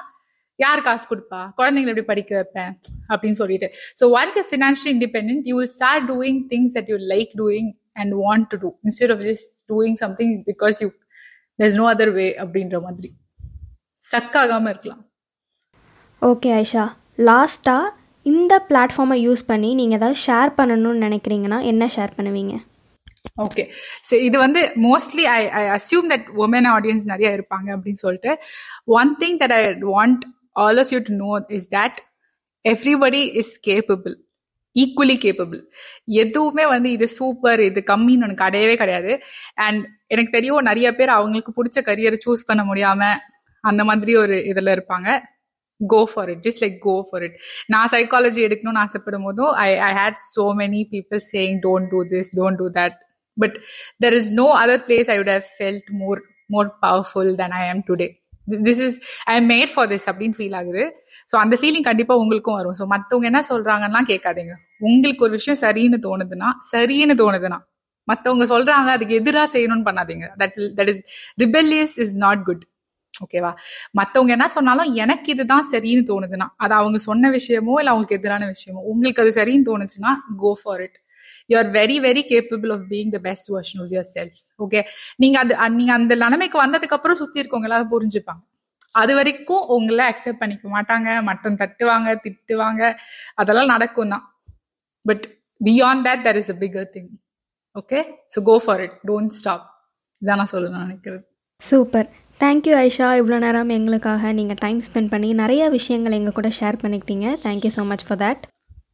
யார் 0.65 0.85
காசு 0.87 1.07
கொடுப்பா? 1.13 1.41
குழந்தைங்களை 1.59 1.93
எப்படி 1.93 2.07
படிக்க 2.13 2.33
வைப்பேன்? 2.41 2.73
அப்படின்னு 3.13 3.39
சொல்லிட்டு. 3.43 3.69
So 4.01 4.05
once 4.19 4.39
you 4.41 4.45
financial 4.53 4.93
independent 4.97 5.49
you 5.51 5.57
will 5.61 5.73
start 5.79 6.07
doing 6.13 6.41
things 6.53 6.77
that 6.79 6.91
you 6.93 6.99
like 7.15 7.33
doing 7.43 7.71
and 8.03 8.15
want 8.25 8.49
to 8.53 8.59
do 8.65 8.71
instead 8.89 9.15
of 9.17 9.25
just 9.31 9.51
doing 9.73 9.99
something 10.05 10.35
because 10.53 10.79
you 10.85 10.89
there's 11.61 11.77
no 11.81 11.85
other 11.93 12.11
way 12.17 12.25
அப்படின்ற 12.43 12.79
மாதிரி. 12.87 13.09
ஸ்டக் 14.03 14.35
ஆகாம 14.41 14.69
இருக்கலாம். 14.73 15.03
ஓகே 16.23 16.51
ஐஷா 16.63 16.85
லாஸ்ட்டாக 17.29 17.93
இந்த 18.27 18.55
பிளாட்ஃபார்மை 18.69 19.17
use 19.27 19.43
பண்ணி 19.51 19.69
நீங்கள் 19.81 19.99
ஏதாவது 19.99 20.19
share 20.27 20.51
பண்ணணும்னு 20.59 21.05
நினைக்கிறீங்கன்னா 21.07 21.59
என்ன 21.71 21.85
ஷேர் 21.97 22.17
பண்ணுவீங்க? 22.17 22.55
ஓகே 23.45 23.65
ஸோ 24.09 24.15
இது 24.27 24.37
வந்து 24.45 24.61
mostly 24.87 25.25
I 25.37 25.41
I 25.61 25.63
assume 25.77 26.07
that 26.13 26.27
women 26.45 26.69
audience 26.75 27.07
நிறைய 27.13 27.31
இருப்பாங்க 27.37 27.69
அப்படின்னு 27.77 28.03
சொல்லிட்டு. 28.05 28.33
One 28.99 29.13
thing 29.23 29.37
that 29.43 29.55
I 29.59 29.63
want 29.95 30.23
all 30.57 30.79
of 30.83 30.89
you 30.95 31.01
to 31.09 31.15
know 31.23 31.35
is 31.59 31.69
that 31.79 31.99
everybody 32.65 33.23
is 33.43 33.55
capable 33.69 34.17
equally 34.77 35.17
capable 35.25 35.61
எதுவுமே 36.23 36.65
வந்து 36.73 36.89
இது 36.97 37.07
சூப்பர் 37.19 37.61
இது 37.69 37.81
கம்மின்னு 37.93 38.25
ஒன்று 38.27 38.43
கிடையவே 38.43 38.75
கிடையாது. 38.77 39.13
அண்ட் 39.67 39.83
எனக்கு 40.15 40.33
தெரியும் 40.33 40.69
நிறைய 40.71 40.89
பேர் 40.99 41.13
அவங்களுக்கு 41.19 41.53
பிடிச்ச 41.59 41.81
கரியரை 41.89 42.19
சூஸ் 42.27 42.49
பண்ண 42.51 42.63
முடியாம 42.71 43.01
அந்த 43.65 43.83
மாதிரி 43.85 44.13
ஒரு 44.23 44.37
இதில் 44.51 44.75
இருப்பாங்க. 44.77 45.09
Go 45.81 46.01
for 46.11 46.29
it 46.33 46.43
just 46.47 46.63
like 46.65 46.77
go 46.81 46.95
for 47.09 47.25
it 47.27 47.37
நான் 47.67 47.91
சைக்காலஜி 47.95 48.41
எடுக்கணும்னு 48.47 48.83
ஆசைப்படும் 48.85 49.27
போதும் 49.29 49.53
I 49.65 49.69
I 49.89 49.91
hate 50.01 50.21
so 50.35 50.45
many 50.61 50.83
people 50.95 51.21
saying 51.33 51.59
don't 51.67 51.91
do 51.91 52.01
this 52.15 52.31
don't 52.39 52.61
do 52.63 52.69
that 52.79 52.97
but 53.37 53.57
there 54.05 54.17
is 54.21 54.31
no 54.41 54.47
other 54.63 54.85
place 54.87 55.11
I 55.15 55.17
would 55.19 55.33
have 55.37 55.49
felt 55.57 55.91
more 56.03 56.23
more 56.55 56.71
powerful 56.85 57.33
than 57.43 57.55
I 57.61 57.65
am 57.69 57.83
today 57.91 58.09
this 58.67 58.83
is 58.89 58.99
I 59.31 59.35
am 59.41 59.49
made 59.55 59.73
for 59.75 59.89
this 59.93 60.07
அப்படின்னு 60.11 60.37
feel 60.39 60.57
ஆகுது. 60.61 60.85
ஸோ 61.31 61.37
அந்த 61.45 61.55
feeling 61.61 61.87
கண்டிப்பாக 61.89 62.23
உங்களுக்கும் 62.25 62.59
வரும். 62.61 62.77
So 62.81 62.87
மற்றவங்க 62.95 63.27
என்ன 63.33 63.43
சொல்றாங்கன்னா 63.51 64.03
கேட்காதீங்க. 64.13 64.55
உங்களுக்கு 64.87 65.25
ஒரு 65.29 65.35
விஷயம் 65.39 65.61
சரின்னு 65.65 66.01
தோணுதுன்னா 66.09 66.51
சரின்னு 66.73 67.17
தோணுதுன்னா 67.23 67.59
மற்றவங்க 68.09 68.45
சொல்றாங்க 68.55 68.91
அதுக்கு 68.97 69.15
எதிராக 69.21 69.49
செய்யணும்னு 69.55 69.87
பண்ணாதீங்க. 69.89 70.27
That 70.43 70.59
that 70.79 70.91
is 70.95 71.03
rebellious 71.45 71.97
is 72.05 72.17
not 72.25 72.43
good 72.49 72.65
ஓகேவா 73.15 73.51
மற்றவங்க 73.99 74.33
என்ன 74.37 74.47
சொன்னாலும் 74.57 74.91
எனக்கு 75.03 75.29
இதுதான் 75.35 75.67
சரின்னு 75.73 76.03
தோணுதுன்னா 76.11 76.47
அது 76.65 76.75
அவங்க 76.81 76.99
சொன்ன 77.09 77.31
விஷயமோ 77.31 77.75
இல்லை 77.81 77.93
அவங்களுக்கு 77.93 78.19
எதிரான 78.21 78.47
விஷயமோ 78.55 78.81
உங்களுக்கு 78.93 79.23
அது 79.25 79.33
சரின்னு 79.41 79.69
தோணுச்சுன்னா 79.71 80.13
go 80.43 80.51
for 80.63 80.83
it 80.87 80.99
you 81.51 81.57
are 81.63 81.71
very 81.79 81.97
very 82.07 82.23
capable 82.33 82.73
of 82.77 82.85
being 82.93 83.13
the 83.17 83.21
best 83.29 83.49
version 83.57 83.81
of 83.85 83.93
yourself 84.17 84.43
okay 84.65 84.81
நீங்க 85.23 85.39
அது 85.45 85.55
நீங்க 85.79 85.93
அந்த 86.01 86.15
நிலைமைக்கு 86.25 86.59
வந்ததுக்கு 86.65 86.97
அப்புறம் 86.99 87.21
சுத்தி 87.23 87.43
இருக்கவங்க 87.43 87.69
எல்லாரும் 87.71 87.93
புரிஞ்சுப்பாங்க. 87.95 88.43
அது 88.91 89.13
வரைக்கும் 89.19 89.65
உங்களை 89.77 90.05
அக்செப்ட் 90.11 90.41
பண்ணிக்க 90.43 90.67
மாட்டாங்க. 90.75 91.09
மட்டம் 91.29 91.61
தட்டுவாங்க 91.63 92.09
திட்டுவாங்க. 92.25 92.83
அதெல்லாம் 93.41 93.73
நடக்கும் 93.75 94.13
தான். 94.15 94.25
But 95.07 95.25
beyond 95.61 96.05
that 96.09 96.23
there 96.27 96.39
is 96.43 96.53
a 96.55 96.57
bigger 96.63 96.91
thing 96.95 97.11
okay 97.77 97.99
so 98.35 98.41
go 98.51 98.55
for 98.65 98.83
it 98.87 98.97
don't 99.11 99.35
stop 99.41 99.65
இதான் 100.23 100.41
நான் 100.41 100.53
சொல்ல 100.55 100.71
நினைக்கிறது. 100.85 101.23
சூப்பர் 101.63 102.09
தேங்க்யூ 102.41 102.75
ஐஷா 102.87 103.09
இவ்வளோ 103.21 103.37
நேரம் 103.45 103.71
எங்களுக்காக 103.77 104.33
நீங்கள் 104.39 104.61
டைம் 104.65 104.81
ஸ்பெண்ட் 104.87 105.13
பண்ணி 105.13 105.29
நிறைய 105.43 105.63
விஷயங்கள் 105.77 106.17
எங்கள் 106.19 106.37
கூட 106.39 106.49
ஷேர் 106.59 106.83
பண்ணிக்கிட்டீங்க. 106.83 107.29
Thank you 107.45 107.73
so 107.77 107.85
much 107.93 108.05
for 108.09 108.21
that 108.25 108.43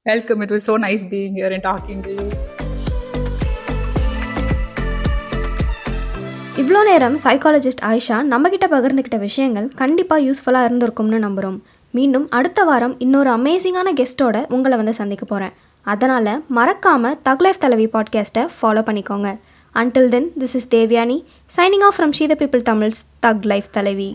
Welcome. 0.07 0.43
It 0.43 0.51
was 0.51 0.65
so 0.65 0.77
nice 0.77 1.05
being 1.05 1.35
here 1.35 1.49
and 1.49 1.63
talking 1.63 1.99
to 2.03 2.13
you. 2.13 2.25
இவ்வளோ 6.57 6.81
நேரம் 6.85 7.17
சைக்காலஜிஸ்ட் 7.25 7.83
ஆயிஷா 7.83 8.17
நம்மக்கிட்ட 8.29 8.67
பகிர்ந்துக்கிட்ட 8.69 9.19
விஷயங்கள் 9.19 9.69
கண்டிப்பாக 9.75 10.25
யூஸ்ஃபுல்லாக 10.25 10.69
இருந்திருக்கும்னு 10.69 11.21
நம்புகிறோம் 11.25 11.59
மீண்டும் 11.95 12.27
அடுத்த 12.31 12.65
வாரம் 12.65 12.97
இன்னொரு 12.99 13.33
அமேசிங்கான 13.33 13.93
கெஸ்ட்டோட 14.01 14.43
உங்களை 14.53 14.77
வந்து 14.77 14.95
சந்திக்க 14.95 15.27
போகிறேன் 15.27 15.55
அதனால் 15.87 16.33
மறக்காமல் 16.51 17.19
தக்லைஃப் 17.25 17.59
தலைவி 17.59 17.87
பாட்காஸ்ட்டை 17.95 18.45
ஃபாலோ 18.57 18.85
பண்ணிக்கோங்க 18.89 19.31
until 19.75 20.09
then 20.09 20.29
this 20.41 20.57
is 20.61 20.69
Devyani 20.69 21.19
signing 21.51 21.87
off 21.87 21.97
from 21.99 22.17
she 22.19 22.27
the 22.27 22.39
people 22.43 22.65
Tamils 22.71 23.01
thug 23.27 23.49
life 23.53 23.71
Thalaivi 23.71 24.11